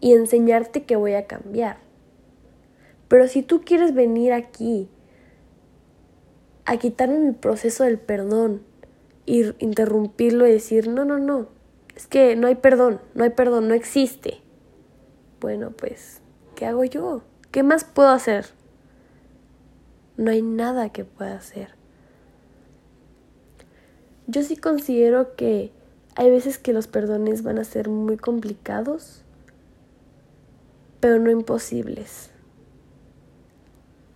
y 0.00 0.12
enseñarte 0.12 0.84
que 0.84 0.96
voy 0.96 1.14
a 1.14 1.26
cambiar. 1.26 1.78
Pero 3.08 3.26
si 3.26 3.42
tú 3.42 3.62
quieres 3.62 3.92
venir 3.92 4.32
aquí 4.32 4.88
a 6.70 6.78
quitarme 6.78 7.18
mi 7.18 7.32
proceso 7.32 7.84
del 7.84 7.98
perdón 7.98 8.62
y 9.26 9.44
interrumpirlo 9.62 10.46
y 10.46 10.52
decir, 10.52 10.88
no, 10.88 11.04
no, 11.04 11.18
no, 11.18 11.48
es 11.96 12.06
que 12.06 12.36
no 12.36 12.46
hay 12.46 12.56
perdón, 12.56 13.00
no 13.14 13.24
hay 13.24 13.30
perdón, 13.30 13.68
no 13.68 13.74
existe. 13.74 14.40
Bueno, 15.40 15.70
pues, 15.70 16.20
¿qué 16.54 16.66
hago 16.66 16.84
yo? 16.84 17.22
¿Qué 17.50 17.62
más 17.62 17.84
puedo 17.84 18.10
hacer? 18.10 18.46
No 20.16 20.30
hay 20.30 20.42
nada 20.42 20.90
que 20.90 21.04
pueda 21.04 21.36
hacer 21.36 21.80
yo 24.30 24.44
sí 24.44 24.56
considero 24.56 25.34
que 25.34 25.72
hay 26.14 26.30
veces 26.30 26.58
que 26.58 26.72
los 26.72 26.86
perdones 26.86 27.42
van 27.42 27.58
a 27.58 27.64
ser 27.64 27.88
muy 27.88 28.16
complicados, 28.16 29.22
pero 31.00 31.18
no 31.18 31.30
imposibles. 31.30 32.30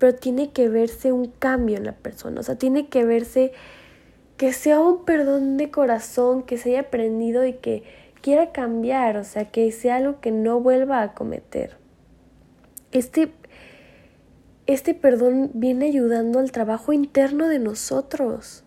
Pero 0.05 0.17
tiene 0.17 0.51
que 0.51 0.69
verse 0.69 1.13
un 1.13 1.29
cambio 1.29 1.79
en 1.79 1.85
la 1.85 1.95
persona, 1.95 2.41
o 2.41 2.43
sea, 2.43 2.57
tiene 2.57 2.89
que 2.89 3.07
verse 3.07 3.53
que 4.37 4.53
sea 4.53 4.79
un 4.79 5.07
perdón 5.07 5.57
de 5.57 5.71
corazón, 5.71 6.43
que 6.43 6.59
se 6.59 6.69
haya 6.69 6.81
aprendido 6.81 7.47
y 7.47 7.55
que 7.55 7.85
quiera 8.21 8.53
cambiar, 8.53 9.17
o 9.17 9.25
sea, 9.25 9.51
que 9.51 9.73
sea 9.73 9.97
algo 9.97 10.21
que 10.21 10.31
no 10.31 10.61
vuelva 10.61 11.01
a 11.01 11.15
cometer. 11.15 11.79
Este, 12.93 13.33
este 14.67 14.93
perdón 14.93 15.53
viene 15.55 15.87
ayudando 15.87 16.39
al 16.39 16.53
trabajo 16.53 16.93
interno 16.93 17.49
de 17.49 17.59
nosotros 17.59 18.63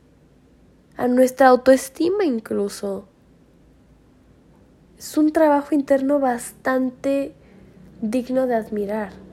a 0.95 1.07
nuestra 1.07 1.49
autoestima 1.49 2.25
incluso. 2.25 3.09
Es 4.97 5.15
un 5.15 5.31
trabajo 5.31 5.75
interno 5.75 6.19
bastante 6.19 7.35
digno 8.01 8.47
de 8.47 8.55
admirar. 8.55 9.26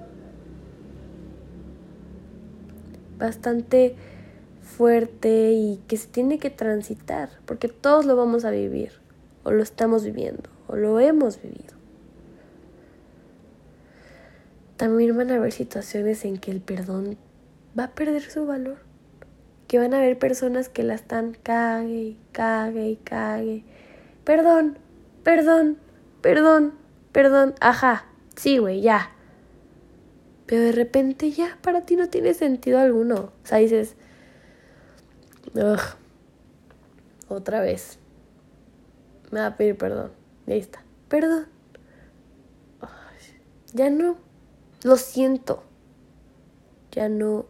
Bastante 3.24 3.96
fuerte 4.60 5.52
y 5.52 5.80
que 5.88 5.96
se 5.96 6.08
tiene 6.08 6.38
que 6.38 6.50
transitar, 6.50 7.30
porque 7.46 7.68
todos 7.68 8.04
lo 8.04 8.16
vamos 8.16 8.44
a 8.44 8.50
vivir, 8.50 8.92
o 9.44 9.50
lo 9.50 9.62
estamos 9.62 10.04
viviendo, 10.04 10.50
o 10.66 10.76
lo 10.76 11.00
hemos 11.00 11.40
vivido. 11.40 11.74
También 14.76 15.16
van 15.16 15.30
a 15.30 15.36
haber 15.36 15.52
situaciones 15.52 16.24
en 16.26 16.36
que 16.36 16.50
el 16.50 16.60
perdón 16.60 17.16
va 17.78 17.84
a 17.84 17.94
perder 17.94 18.22
su 18.22 18.44
valor 18.44 18.76
que 19.68 19.78
van 19.78 19.94
a 19.94 19.98
haber 19.98 20.18
personas 20.18 20.68
que 20.68 20.82
la 20.82 20.94
están 20.94 21.36
cague 21.42 22.02
y 22.02 22.18
cague 22.32 22.90
y 22.90 22.96
cague. 22.96 23.64
Perdón, 24.24 24.78
perdón, 25.22 25.78
perdón, 26.20 26.74
perdón. 27.12 27.54
Ajá, 27.60 28.06
sí, 28.36 28.58
güey, 28.58 28.82
ya. 28.82 29.10
Pero 30.46 30.62
de 30.62 30.72
repente 30.72 31.30
ya 31.30 31.58
para 31.62 31.82
ti 31.82 31.96
no 31.96 32.08
tiene 32.08 32.34
sentido 32.34 32.78
alguno. 32.78 33.32
O 33.42 33.46
sea, 33.46 33.58
dices, 33.58 33.96
otra 37.28 37.60
vez. 37.60 37.98
Me 39.30 39.40
va 39.40 39.46
a 39.46 39.56
pedir 39.56 39.76
perdón. 39.76 40.12
Y 40.46 40.52
ahí 40.52 40.58
está. 40.58 40.84
Perdón. 41.08 41.46
ya 43.72 43.90
no. 43.90 44.16
Lo 44.82 44.96
siento. 44.96 45.62
Ya 46.92 47.08
no 47.08 47.46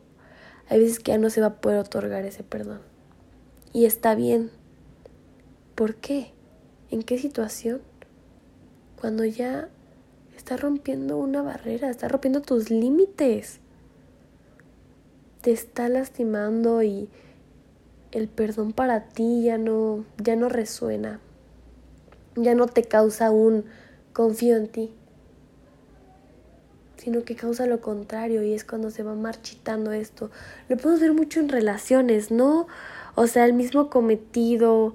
hay 0.69 0.81
veces 0.81 0.99
que 0.99 1.13
ya 1.13 1.19
no 1.19 1.31
se 1.31 1.41
va 1.41 1.49
a 1.49 1.61
poder 1.61 1.79
otorgar 1.79 2.25
ese 2.25 2.43
perdón. 2.43 2.81
Y 3.73 3.85
está 3.85 4.15
bien. 4.15 4.51
¿Por 5.75 5.97
qué? 5.97 6.33
¿En 6.91 7.03
qué 7.03 7.19
situación? 7.19 7.83
Cuando 9.01 9.25
ya 9.25 9.69
está 10.45 10.59
rompiendo 10.59 11.17
una 11.17 11.41
barrera, 11.41 11.89
está 11.89 12.07
rompiendo 12.07 12.43
tus 12.43 12.69
límites. 12.69 13.61
Te 15.41 15.53
está 15.53 15.89
lastimando 15.89 16.83
y 16.83 17.09
el 18.13 18.29
perdón 18.29 18.75
para 18.75 19.09
ti 19.09 19.45
ya 19.45 19.57
no 19.57 20.05
ya 20.23 20.37
no 20.37 20.51
resuena. 20.51 21.19
Ya 22.37 22.55
no 22.55 22.67
te 22.67 22.85
causa 22.85 23.31
un 23.31 23.65
confío 24.13 24.57
en 24.57 24.69
ti 24.69 24.93
sino 26.99 27.23
que 27.23 27.37
causa 27.37 27.67
lo 27.67 27.83
contrario 27.83 28.43
y 28.43 28.55
es 28.55 28.65
cuando 28.65 28.91
se 28.91 29.03
va 29.03 29.15
marchitando 29.15 29.93
esto. 29.93 30.31
Lo 30.71 30.79
podemos 30.79 31.01
ver 31.01 31.13
mucho 31.13 31.39
en 31.39 31.51
relaciones, 31.51 32.31
¿no? 32.31 32.67
O 33.15 33.27
sea, 33.27 33.45
el 33.45 33.53
mismo 33.53 33.91
cometido, 33.91 34.95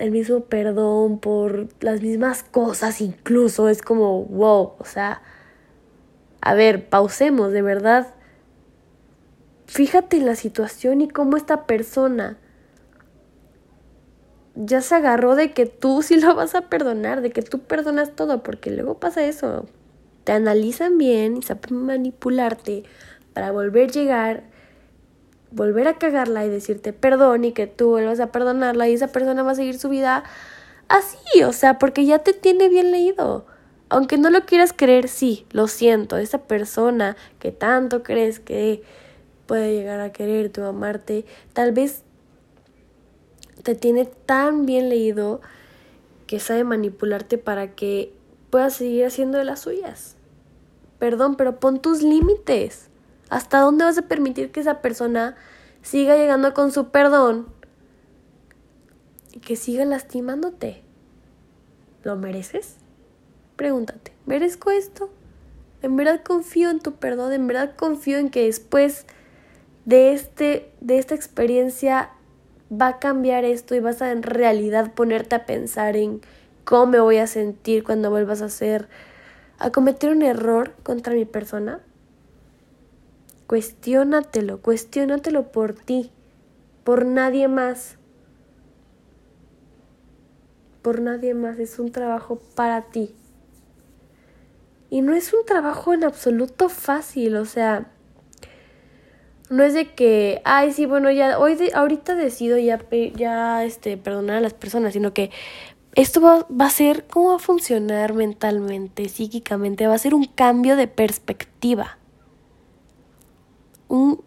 el 0.00 0.10
mismo 0.10 0.40
perdón 0.40 1.18
por 1.18 1.68
las 1.80 2.00
mismas 2.00 2.42
cosas 2.42 3.00
incluso, 3.00 3.68
es 3.68 3.82
como, 3.82 4.24
wow, 4.24 4.72
o 4.78 4.84
sea, 4.84 5.22
a 6.40 6.54
ver, 6.54 6.88
pausemos, 6.88 7.52
de 7.52 7.62
verdad. 7.62 8.14
Fíjate 9.66 10.16
en 10.16 10.26
la 10.26 10.34
situación 10.34 11.00
y 11.00 11.08
cómo 11.08 11.36
esta 11.36 11.66
persona 11.66 12.38
ya 14.54 14.80
se 14.80 14.94
agarró 14.94 15.36
de 15.36 15.52
que 15.52 15.66
tú 15.66 16.02
sí 16.02 16.18
lo 16.18 16.34
vas 16.34 16.54
a 16.54 16.62
perdonar, 16.62 17.20
de 17.20 17.30
que 17.30 17.42
tú 17.42 17.60
perdonas 17.60 18.16
todo, 18.16 18.42
porque 18.42 18.70
luego 18.70 18.98
pasa 18.98 19.24
eso, 19.24 19.66
te 20.24 20.32
analizan 20.32 20.98
bien 20.98 21.36
y 21.36 21.42
saben 21.42 21.76
manipularte 21.76 22.84
para 23.32 23.52
volver 23.52 23.90
a 23.90 23.92
llegar, 23.92 24.49
volver 25.52 25.88
a 25.88 25.98
cagarla 25.98 26.44
y 26.44 26.48
decirte 26.48 26.92
perdón 26.92 27.44
y 27.44 27.52
que 27.52 27.66
tú 27.66 27.90
vuelvas 27.90 28.20
a 28.20 28.30
perdonarla 28.32 28.88
y 28.88 28.94
esa 28.94 29.08
persona 29.08 29.42
va 29.42 29.52
a 29.52 29.56
seguir 29.56 29.78
su 29.78 29.88
vida 29.88 30.24
así, 30.88 31.42
o 31.42 31.52
sea, 31.52 31.78
porque 31.78 32.04
ya 32.04 32.18
te 32.20 32.32
tiene 32.32 32.68
bien 32.68 32.90
leído. 32.90 33.46
Aunque 33.88 34.18
no 34.18 34.30
lo 34.30 34.44
quieras 34.44 34.72
creer, 34.72 35.08
sí, 35.08 35.46
lo 35.50 35.66
siento, 35.66 36.16
esa 36.16 36.42
persona 36.42 37.16
que 37.38 37.50
tanto 37.50 38.02
crees 38.02 38.38
que 38.38 38.82
puede 39.46 39.74
llegar 39.74 40.00
a 40.00 40.12
quererte 40.12 40.60
o 40.60 40.68
amarte, 40.68 41.24
tal 41.52 41.72
vez 41.72 42.04
te 43.64 43.74
tiene 43.74 44.04
tan 44.04 44.66
bien 44.66 44.88
leído 44.88 45.40
que 46.26 46.38
sabe 46.38 46.62
manipularte 46.62 47.38
para 47.38 47.74
que 47.74 48.12
pueda 48.50 48.70
seguir 48.70 49.06
haciendo 49.06 49.38
de 49.38 49.44
las 49.44 49.60
suyas. 49.60 50.16
Perdón, 51.00 51.34
pero 51.34 51.58
pon 51.58 51.80
tus 51.80 52.02
límites. 52.02 52.89
¿Hasta 53.30 53.60
dónde 53.60 53.84
vas 53.84 53.96
a 53.96 54.02
permitir 54.02 54.50
que 54.50 54.60
esa 54.60 54.82
persona 54.82 55.36
siga 55.82 56.16
llegando 56.16 56.52
con 56.52 56.72
su 56.72 56.90
perdón 56.90 57.46
y 59.32 59.38
que 59.38 59.56
siga 59.56 59.84
lastimándote? 59.84 60.82
¿Lo 62.02 62.16
mereces? 62.16 62.76
Pregúntate, 63.54 64.12
¿merezco 64.26 64.70
esto? 64.72 65.10
En 65.82 65.96
verdad 65.96 66.22
confío 66.22 66.70
en 66.70 66.80
tu 66.80 66.94
perdón, 66.94 67.32
en 67.32 67.46
verdad 67.46 67.74
confío 67.76 68.18
en 68.18 68.30
que 68.30 68.46
después 68.46 69.06
de, 69.84 70.12
este, 70.12 70.72
de 70.80 70.98
esta 70.98 71.14
experiencia 71.14 72.10
va 72.70 72.88
a 72.88 72.98
cambiar 72.98 73.44
esto 73.44 73.74
y 73.74 73.80
vas 73.80 74.02
a 74.02 74.10
en 74.10 74.22
realidad 74.22 74.92
ponerte 74.92 75.36
a 75.36 75.46
pensar 75.46 75.96
en 75.96 76.20
cómo 76.64 76.86
me 76.86 77.00
voy 77.00 77.18
a 77.18 77.26
sentir 77.26 77.84
cuando 77.84 78.10
vuelvas 78.10 78.42
a 78.42 78.46
hacer, 78.46 78.88
a 79.58 79.70
cometer 79.70 80.10
un 80.10 80.22
error 80.22 80.74
contra 80.82 81.14
mi 81.14 81.24
persona. 81.24 81.80
Cuestiónatelo, 83.50 84.62
cuestiónatelo 84.62 85.50
por 85.50 85.74
ti, 85.74 86.12
por 86.84 87.04
nadie 87.04 87.48
más. 87.48 87.98
Por 90.82 91.00
nadie 91.00 91.34
más, 91.34 91.58
es 91.58 91.80
un 91.80 91.90
trabajo 91.90 92.40
para 92.54 92.82
ti. 92.92 93.12
Y 94.88 95.02
no 95.02 95.16
es 95.16 95.32
un 95.32 95.44
trabajo 95.44 95.92
en 95.92 96.04
absoluto 96.04 96.68
fácil, 96.68 97.34
o 97.34 97.44
sea, 97.44 97.90
no 99.50 99.64
es 99.64 99.74
de 99.74 99.96
que, 99.96 100.42
ay, 100.44 100.72
sí, 100.72 100.86
bueno, 100.86 101.10
ya, 101.10 101.36
hoy, 101.40 101.56
de, 101.56 101.72
ahorita 101.74 102.14
decido 102.14 102.56
ya, 102.56 102.78
ya, 103.16 103.64
este, 103.64 103.96
perdonar 103.96 104.36
a 104.36 104.40
las 104.40 104.54
personas, 104.54 104.92
sino 104.92 105.12
que 105.12 105.32
esto 105.96 106.20
va, 106.20 106.46
va, 106.48 106.66
a 106.66 106.70
ser, 106.70 107.04
¿cómo 107.08 107.30
va 107.30 107.34
a 107.34 107.40
funcionar 107.40 108.14
mentalmente, 108.14 109.08
psíquicamente? 109.08 109.88
Va 109.88 109.94
a 109.96 109.98
ser 109.98 110.14
un 110.14 110.26
cambio 110.26 110.76
de 110.76 110.86
perspectiva. 110.86 111.96
Un, 113.90 114.22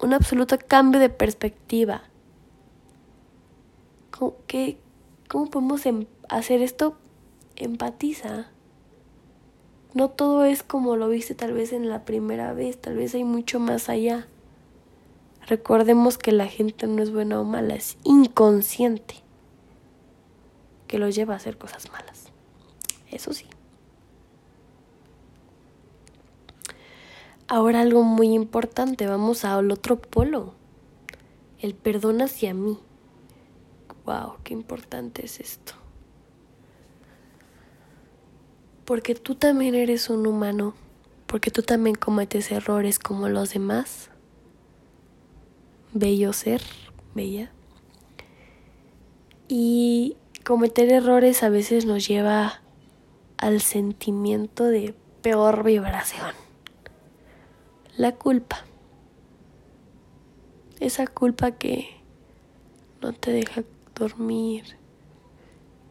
un 0.00 0.14
absoluto 0.14 0.58
cambio 0.58 0.98
de 0.98 1.10
perspectiva. 1.10 2.02
¿Cómo, 4.10 4.34
qué, 4.48 4.78
¿Cómo 5.28 5.50
podemos 5.50 5.86
em, 5.86 6.06
hacer 6.28 6.60
esto? 6.60 6.96
Empatiza. 7.56 8.48
No 9.94 10.08
todo 10.08 10.44
es 10.44 10.62
como 10.62 10.96
lo 10.96 11.08
viste 11.08 11.34
tal 11.34 11.52
vez 11.52 11.72
en 11.72 11.88
la 11.88 12.04
primera 12.04 12.52
vez, 12.52 12.80
tal 12.80 12.96
vez 12.96 13.14
hay 13.14 13.24
mucho 13.24 13.60
más 13.60 13.88
allá. 13.88 14.26
Recordemos 15.46 16.18
que 16.18 16.32
la 16.32 16.46
gente 16.46 16.86
no 16.86 17.02
es 17.02 17.12
buena 17.12 17.40
o 17.40 17.44
mala, 17.44 17.74
es 17.74 17.98
inconsciente 18.04 19.16
que 20.86 20.98
lo 20.98 21.08
lleva 21.08 21.34
a 21.34 21.36
hacer 21.36 21.58
cosas 21.58 21.90
malas. 21.90 22.32
Eso 23.10 23.32
sí. 23.32 23.46
Ahora 27.52 27.82
algo 27.82 28.02
muy 28.02 28.28
importante, 28.32 29.06
vamos 29.06 29.44
al 29.44 29.70
otro 29.70 30.00
polo. 30.00 30.54
El 31.60 31.74
perdón 31.74 32.22
hacia 32.22 32.54
mí. 32.54 32.78
Wow, 34.06 34.36
qué 34.42 34.54
importante 34.54 35.26
es 35.26 35.38
esto. 35.38 35.74
porque 38.84 39.14
tú 39.14 39.34
también 39.34 39.74
eres 39.74 40.10
un 40.10 40.26
humano, 40.26 40.74
porque 41.26 41.50
tú 41.50 41.62
también 41.62 41.96
cometes 41.96 42.50
errores 42.50 42.98
como 42.98 43.28
los 43.28 43.54
demás. 43.54 44.10
Bello 45.94 46.32
ser, 46.32 46.62
bella. 47.14 47.50
Y 49.48 50.16
cometer 50.44 50.90
errores 50.92 51.42
a 51.42 51.48
veces 51.48 51.86
nos 51.86 52.06
lleva 52.06 52.60
al 53.38 53.60
sentimiento 53.60 54.64
de 54.64 54.94
peor 55.22 55.64
vibración. 55.64 56.34
La 57.98 58.12
culpa. 58.12 58.64
Esa 60.80 61.06
culpa 61.06 61.50
que 61.50 61.90
no 63.02 63.12
te 63.12 63.32
deja 63.32 63.64
dormir, 63.94 64.78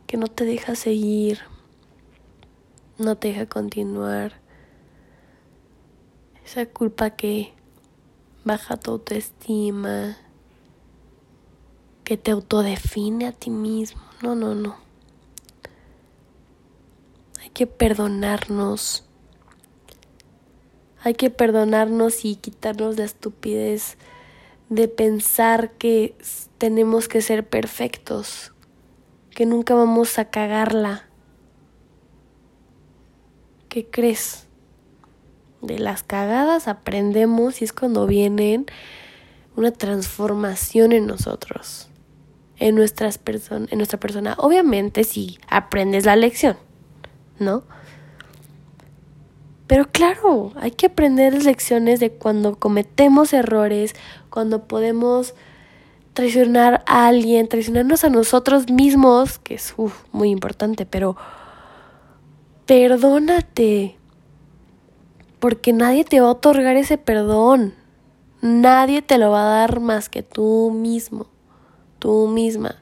que 0.07 0.17
no 0.17 0.25
te 0.25 0.45
deja 0.45 0.73
seguir, 0.73 1.41
no 2.97 3.17
te 3.17 3.27
deja 3.27 3.45
continuar. 3.45 4.41
Esa 6.43 6.65
culpa 6.65 7.11
que 7.11 7.53
baja 8.43 8.77
tu 8.77 8.91
autoestima, 8.91 10.17
que 12.03 12.17
te 12.17 12.31
autodefine 12.31 13.27
a 13.27 13.31
ti 13.31 13.51
mismo. 13.51 14.01
No, 14.23 14.33
no, 14.33 14.55
no. 14.55 14.75
Hay 17.41 17.51
que 17.51 17.67
perdonarnos. 17.67 19.05
Hay 21.03 21.15
que 21.15 21.29
perdonarnos 21.29 22.25
y 22.25 22.35
quitarnos 22.35 22.97
la 22.97 23.05
estupidez 23.05 23.97
de 24.69 24.87
pensar 24.87 25.71
que 25.71 26.15
tenemos 26.57 27.07
que 27.07 27.21
ser 27.21 27.47
perfectos, 27.47 28.53
que 29.31 29.45
nunca 29.45 29.75
vamos 29.75 30.19
a 30.19 30.25
cagarla 30.25 31.11
¿qué 33.71 33.87
crees? 33.89 34.47
De 35.61 35.79
las 35.79 36.03
cagadas 36.03 36.67
aprendemos 36.67 37.61
y 37.61 37.65
es 37.65 37.71
cuando 37.71 38.05
vienen 38.05 38.65
una 39.55 39.71
transformación 39.71 40.91
en 40.91 41.07
nosotros, 41.07 41.87
en, 42.57 42.75
nuestras 42.75 43.17
en 43.25 43.77
nuestra 43.77 43.97
persona. 43.97 44.35
Obviamente 44.39 45.05
si 45.05 45.39
aprendes 45.47 46.05
la 46.05 46.17
lección, 46.17 46.57
¿no? 47.39 47.63
Pero 49.71 49.87
claro, 49.89 50.51
hay 50.57 50.71
que 50.71 50.87
aprender 50.87 51.45
lecciones 51.45 52.01
de 52.01 52.11
cuando 52.11 52.59
cometemos 52.59 53.31
errores, 53.31 53.95
cuando 54.29 54.67
podemos 54.67 55.33
traicionar 56.11 56.83
a 56.87 57.07
alguien, 57.07 57.47
traicionarnos 57.47 58.03
a 58.03 58.09
nosotros 58.09 58.69
mismos, 58.69 59.39
que 59.39 59.53
es 59.53 59.73
muy 60.11 60.29
importante, 60.29 60.85
pero 60.85 61.15
Perdónate. 62.65 63.95
Porque 65.39 65.71
nadie 65.71 66.03
te 66.03 66.19
va 66.19 66.27
a 66.27 66.31
otorgar 66.31 66.75
ese 66.75 66.97
perdón. 66.97 67.73
Nadie 68.41 69.01
te 69.01 69.17
lo 69.17 69.31
va 69.31 69.43
a 69.43 69.59
dar 69.59 69.79
más 69.79 70.09
que 70.09 70.21
tú 70.21 70.69
mismo, 70.75 71.27
tú 71.97 72.27
misma. 72.27 72.75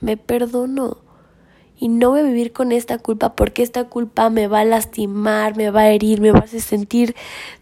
Me 0.00 0.16
perdono. 0.16 1.07
Y 1.78 1.88
no 1.88 2.10
voy 2.10 2.20
a 2.20 2.24
vivir 2.24 2.52
con 2.52 2.72
esta 2.72 2.98
culpa 2.98 3.34
porque 3.34 3.62
esta 3.62 3.84
culpa 3.84 4.30
me 4.30 4.48
va 4.48 4.60
a 4.60 4.64
lastimar, 4.64 5.56
me 5.56 5.70
va 5.70 5.82
a 5.82 5.90
herir, 5.90 6.20
me 6.20 6.32
va 6.32 6.40
a 6.40 6.42
hacer 6.42 6.60
sentir 6.60 7.14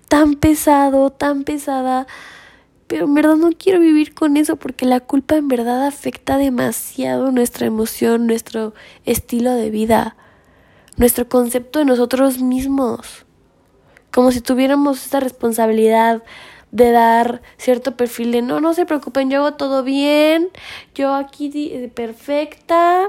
tan 0.08 0.34
pesado, 0.34 1.10
tan 1.10 1.44
pesada. 1.44 2.06
Pero 2.86 3.06
en 3.06 3.14
verdad 3.14 3.36
no 3.36 3.50
quiero 3.50 3.80
vivir 3.80 4.14
con 4.14 4.36
eso 4.36 4.56
porque 4.56 4.86
la 4.86 5.00
culpa 5.00 5.36
en 5.36 5.48
verdad 5.48 5.86
afecta 5.86 6.38
demasiado 6.38 7.30
nuestra 7.32 7.66
emoción, 7.66 8.26
nuestro 8.26 8.74
estilo 9.04 9.52
de 9.52 9.70
vida 9.70 10.16
nuestro 10.96 11.28
concepto 11.28 11.78
de 11.78 11.84
nosotros 11.84 12.40
mismos, 12.40 13.26
como 14.10 14.32
si 14.32 14.40
tuviéramos 14.40 15.04
esta 15.04 15.20
responsabilidad 15.20 16.22
de 16.72 16.90
dar 16.90 17.42
cierto 17.58 17.96
perfil 17.96 18.32
de 18.32 18.42
no, 18.42 18.60
no 18.60 18.74
se 18.74 18.86
preocupen, 18.86 19.30
yo 19.30 19.40
hago 19.40 19.56
todo 19.56 19.82
bien, 19.82 20.48
yo 20.94 21.14
aquí 21.14 21.50
eh, 21.54 21.90
perfecta, 21.94 23.08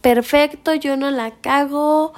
perfecto, 0.00 0.74
yo 0.74 0.96
no 0.96 1.10
la 1.10 1.32
cago, 1.32 2.12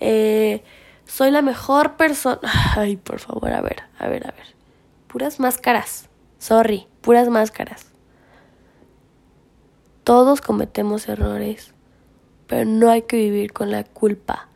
eh, 0.00 0.62
soy 1.04 1.30
la 1.30 1.42
mejor 1.42 1.96
persona. 1.96 2.40
Ay, 2.76 2.96
por 2.96 3.20
favor, 3.20 3.52
a 3.52 3.60
ver, 3.60 3.82
a 3.98 4.08
ver, 4.08 4.26
a 4.26 4.32
ver. 4.32 4.54
Puras 5.06 5.40
máscaras, 5.40 6.08
sorry, 6.38 6.86
puras 7.00 7.28
máscaras. 7.28 7.86
Todos 10.04 10.40
cometemos 10.40 11.08
errores 11.08 11.74
pero 12.46 12.64
no 12.64 12.90
hay 12.90 13.02
que 13.02 13.16
vivir 13.16 13.52
con 13.52 13.70
la 13.70 13.84
culpa. 13.84 14.48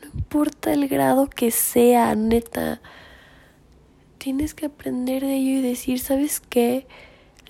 No 0.00 0.08
importa 0.18 0.72
el 0.72 0.88
grado 0.88 1.28
que 1.28 1.50
sea, 1.50 2.14
neta. 2.14 2.80
Tienes 4.18 4.54
que 4.54 4.66
aprender 4.66 5.22
de 5.22 5.36
ello 5.36 5.58
y 5.58 5.62
decir, 5.62 5.98
¿sabes 5.98 6.40
qué? 6.40 6.86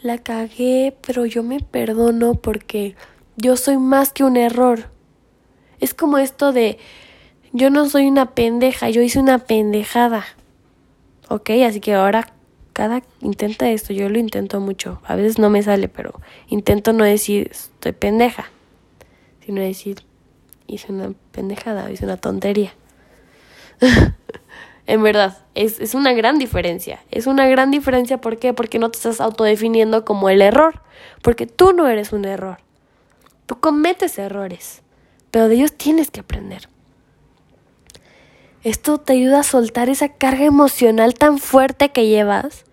La 0.03 0.19
cagué, 0.19 0.97
pero 1.07 1.27
yo 1.27 1.43
me 1.43 1.61
perdono 1.61 2.35
porque 2.35 2.97
yo 3.37 3.57
soy 3.57 3.79
más 3.79 4.13
que 4.13 4.25
un 4.25 4.37
error. 4.37 4.91
Es 5.81 5.95
como 5.95 6.19
esto 6.19 6.53
de, 6.53 6.79
yo 7.53 7.71
no 7.71 7.89
soy 7.89 8.07
una 8.07 8.35
pendeja, 8.35 8.91
yo 8.91 9.03
hice 9.03 9.19
una 9.19 9.39
pendejada. 9.39 10.25
¿Ok? 11.29 11.51
Así 11.67 11.81
que 11.81 11.95
ahora 11.95 12.33
cada 12.73 13.03
intenta 13.21 13.71
esto, 13.71 13.93
yo 13.93 14.09
lo 14.09 14.19
intento 14.19 14.61
mucho. 14.61 15.01
A 15.05 15.17
veces 15.17 15.39
no 15.39 15.51
me 15.51 15.63
sale, 15.63 15.89
pero 15.89 16.21
intento 16.49 16.93
no 16.93 17.05
decir 17.05 17.49
estoy 17.51 17.93
pendeja 17.93 18.47
sino 19.45 19.61
decir, 19.61 19.99
hice 20.67 20.93
una 20.93 21.13
pendejada, 21.33 21.91
hice 21.91 22.05
una 22.05 22.17
tontería. 22.17 22.73
en 24.87 25.03
verdad, 25.03 25.39
es, 25.55 25.81
es 25.81 25.95
una 25.95 26.13
gran 26.13 26.39
diferencia. 26.39 27.01
Es 27.11 27.27
una 27.27 27.47
gran 27.47 27.71
diferencia, 27.71 28.19
¿por 28.19 28.39
qué? 28.39 28.53
Porque 28.53 28.79
no 28.79 28.91
te 28.91 28.99
estás 28.99 29.21
autodefiniendo 29.21 30.05
como 30.05 30.31
el 30.31 30.43
error, 30.43 30.83
porque 31.23 31.47
tú 31.47 31.73
no 31.73 31.89
eres 31.89 32.13
un 32.13 32.25
error. 32.25 32.59
Tú 33.47 33.59
cometes 33.61 34.19
errores, 34.19 34.83
pero 35.31 35.49
de 35.49 35.57
ellos 35.57 35.73
tienes 35.73 36.11
que 36.11 36.21
aprender. 36.21 36.69
Esto 38.63 38.99
te 38.99 39.15
ayuda 39.15 39.41
a 39.41 39.45
soltar 39.45 39.89
esa 39.89 40.09
carga 40.09 40.45
emocional 40.45 41.15
tan 41.15 41.39
fuerte 41.39 41.91
que 41.91 42.07
llevas 42.07 42.65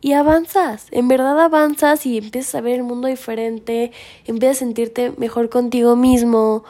y 0.00 0.12
avanzas, 0.12 0.86
en 0.92 1.08
verdad 1.08 1.38
avanzas 1.40 2.06
y 2.06 2.18
empiezas 2.18 2.54
a 2.54 2.60
ver 2.60 2.76
el 2.76 2.84
mundo 2.84 3.08
diferente, 3.08 3.92
empiezas 4.24 4.58
a 4.58 4.60
sentirte 4.60 5.12
mejor 5.18 5.50
contigo 5.50 5.96
mismo, 5.96 6.64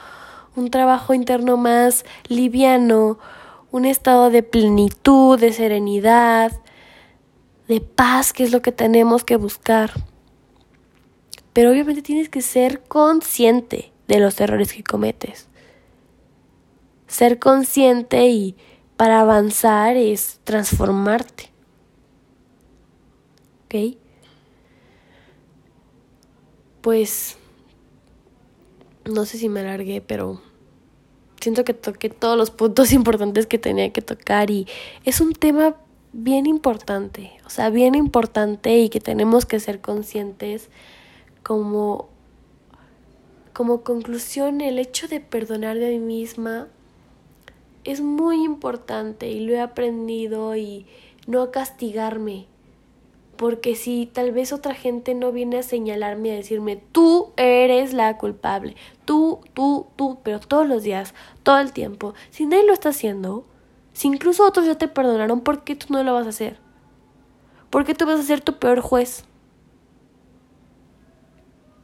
un 0.56 0.70
trabajo 0.70 1.14
interno 1.14 1.56
más 1.56 2.04
liviano, 2.28 3.18
un 3.70 3.84
estado 3.84 4.30
de 4.30 4.42
plenitud, 4.42 5.38
de 5.38 5.52
serenidad, 5.52 6.52
de 7.68 7.80
paz, 7.80 8.32
que 8.32 8.42
es 8.42 8.52
lo 8.52 8.62
que 8.62 8.72
tenemos 8.72 9.22
que 9.22 9.36
buscar. 9.36 9.92
Pero 11.52 11.70
obviamente 11.70 12.02
tienes 12.02 12.28
que 12.28 12.42
ser 12.42 12.82
consciente 12.82 13.92
de 14.08 14.20
los 14.20 14.40
errores 14.40 14.72
que 14.72 14.82
cometes. 14.82 15.48
Ser 17.06 17.38
consciente 17.38 18.28
y 18.28 18.56
para 18.96 19.20
avanzar 19.20 19.96
es 19.96 20.40
transformarte. 20.44 21.50
¿Ok? 23.64 23.96
Pues 26.80 27.36
no 29.04 29.24
sé 29.24 29.38
si 29.38 29.48
me 29.48 29.60
alargué, 29.60 30.00
pero 30.00 30.40
siento 31.40 31.64
que 31.64 31.74
toqué 31.74 32.10
todos 32.10 32.36
los 32.36 32.50
puntos 32.50 32.92
importantes 32.92 33.46
que 33.46 33.58
tenía 33.58 33.92
que 33.92 34.02
tocar 34.02 34.50
y 34.50 34.66
es 35.04 35.20
un 35.20 35.32
tema 35.32 35.76
bien 36.12 36.46
importante, 36.46 37.32
o 37.46 37.50
sea, 37.50 37.70
bien 37.70 37.94
importante 37.94 38.78
y 38.78 38.88
que 38.88 39.00
tenemos 39.00 39.46
que 39.46 39.60
ser 39.60 39.80
conscientes 39.80 40.68
como 41.50 42.06
como 43.52 43.82
conclusión 43.82 44.60
el 44.60 44.78
hecho 44.78 45.08
de 45.08 45.18
perdonar 45.18 45.76
de 45.78 45.98
mí 45.98 45.98
misma 45.98 46.68
es 47.82 48.00
muy 48.00 48.44
importante 48.44 49.28
y 49.30 49.40
lo 49.40 49.54
he 49.54 49.60
aprendido 49.60 50.54
y 50.54 50.86
no 51.26 51.50
castigarme 51.50 52.46
porque 53.36 53.74
si 53.74 54.06
tal 54.06 54.30
vez 54.30 54.52
otra 54.52 54.74
gente 54.74 55.12
no 55.14 55.32
viene 55.32 55.58
a 55.58 55.64
señalarme 55.64 56.30
a 56.30 56.36
decirme, 56.36 56.80
tú 56.92 57.32
eres 57.36 57.94
la 57.94 58.16
culpable, 58.16 58.76
tú, 59.04 59.40
tú, 59.52 59.88
tú, 59.96 60.18
pero 60.22 60.38
todos 60.38 60.68
los 60.68 60.84
días, 60.84 61.14
todo 61.42 61.58
el 61.58 61.72
tiempo, 61.72 62.14
si 62.30 62.46
nadie 62.46 62.64
lo 62.64 62.74
está 62.74 62.90
haciendo, 62.90 63.44
si 63.92 64.06
incluso 64.06 64.46
otros 64.46 64.66
ya 64.66 64.78
te 64.78 64.86
perdonaron, 64.86 65.40
¿por 65.40 65.64
qué 65.64 65.74
tú 65.74 65.86
no 65.90 66.04
lo 66.04 66.14
vas 66.14 66.26
a 66.26 66.28
hacer? 66.28 66.58
¿Por 67.70 67.84
qué 67.84 67.96
tú 67.96 68.06
vas 68.06 68.20
a 68.20 68.22
ser 68.22 68.40
tu 68.40 68.60
peor 68.60 68.82
juez? 68.82 69.24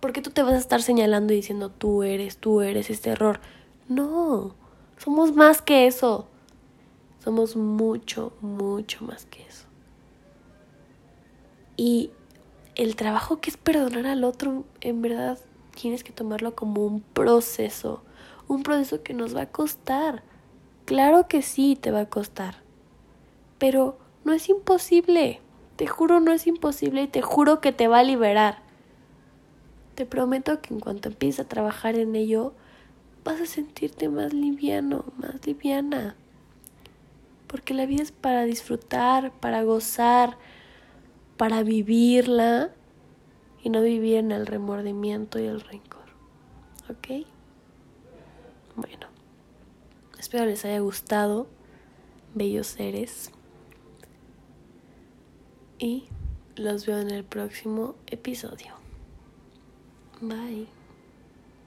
¿Por 0.06 0.12
qué 0.12 0.22
tú 0.22 0.30
te 0.30 0.44
vas 0.44 0.52
a 0.52 0.58
estar 0.58 0.82
señalando 0.82 1.32
y 1.32 1.36
diciendo, 1.38 1.68
tú 1.68 2.04
eres, 2.04 2.36
tú 2.36 2.60
eres 2.60 2.90
este 2.90 3.10
error? 3.10 3.40
No, 3.88 4.54
somos 4.98 5.34
más 5.34 5.60
que 5.60 5.88
eso. 5.88 6.28
Somos 7.24 7.56
mucho, 7.56 8.32
mucho 8.40 9.04
más 9.04 9.26
que 9.26 9.42
eso. 9.42 9.66
Y 11.76 12.12
el 12.76 12.94
trabajo 12.94 13.40
que 13.40 13.50
es 13.50 13.56
perdonar 13.56 14.06
al 14.06 14.22
otro, 14.22 14.62
en 14.80 15.02
verdad, 15.02 15.40
tienes 15.74 16.04
que 16.04 16.12
tomarlo 16.12 16.54
como 16.54 16.86
un 16.86 17.00
proceso, 17.00 18.04
un 18.46 18.62
proceso 18.62 19.02
que 19.02 19.12
nos 19.12 19.34
va 19.34 19.40
a 19.40 19.50
costar. 19.50 20.22
Claro 20.84 21.26
que 21.26 21.42
sí, 21.42 21.74
te 21.74 21.90
va 21.90 22.02
a 22.02 22.08
costar, 22.08 22.62
pero 23.58 23.98
no 24.24 24.32
es 24.32 24.48
imposible. 24.48 25.40
Te 25.74 25.88
juro, 25.88 26.20
no 26.20 26.30
es 26.30 26.46
imposible 26.46 27.02
y 27.02 27.08
te 27.08 27.22
juro 27.22 27.60
que 27.60 27.72
te 27.72 27.88
va 27.88 27.98
a 27.98 28.04
liberar. 28.04 28.65
Te 29.96 30.04
prometo 30.04 30.60
que 30.60 30.74
en 30.74 30.80
cuanto 30.80 31.08
empieces 31.08 31.40
a 31.40 31.48
trabajar 31.48 31.96
en 31.96 32.14
ello, 32.16 32.52
vas 33.24 33.40
a 33.40 33.46
sentirte 33.46 34.10
más 34.10 34.34
liviano, 34.34 35.06
más 35.16 35.44
liviana. 35.46 36.14
Porque 37.46 37.72
la 37.72 37.86
vida 37.86 38.02
es 38.02 38.12
para 38.12 38.44
disfrutar, 38.44 39.32
para 39.40 39.62
gozar, 39.62 40.36
para 41.38 41.62
vivirla 41.62 42.72
y 43.64 43.70
no 43.70 43.80
vivir 43.80 44.16
en 44.16 44.32
el 44.32 44.46
remordimiento 44.46 45.40
y 45.40 45.46
el 45.46 45.62
rencor. 45.62 46.04
¿Ok? 46.90 47.26
Bueno, 48.76 49.06
espero 50.18 50.44
les 50.44 50.62
haya 50.66 50.80
gustado, 50.80 51.46
bellos 52.34 52.66
seres. 52.66 53.30
Y 55.78 56.04
los 56.54 56.84
veo 56.84 56.98
en 56.98 57.10
el 57.10 57.24
próximo 57.24 57.94
episodio. 58.06 58.75
Bye. 60.20 60.66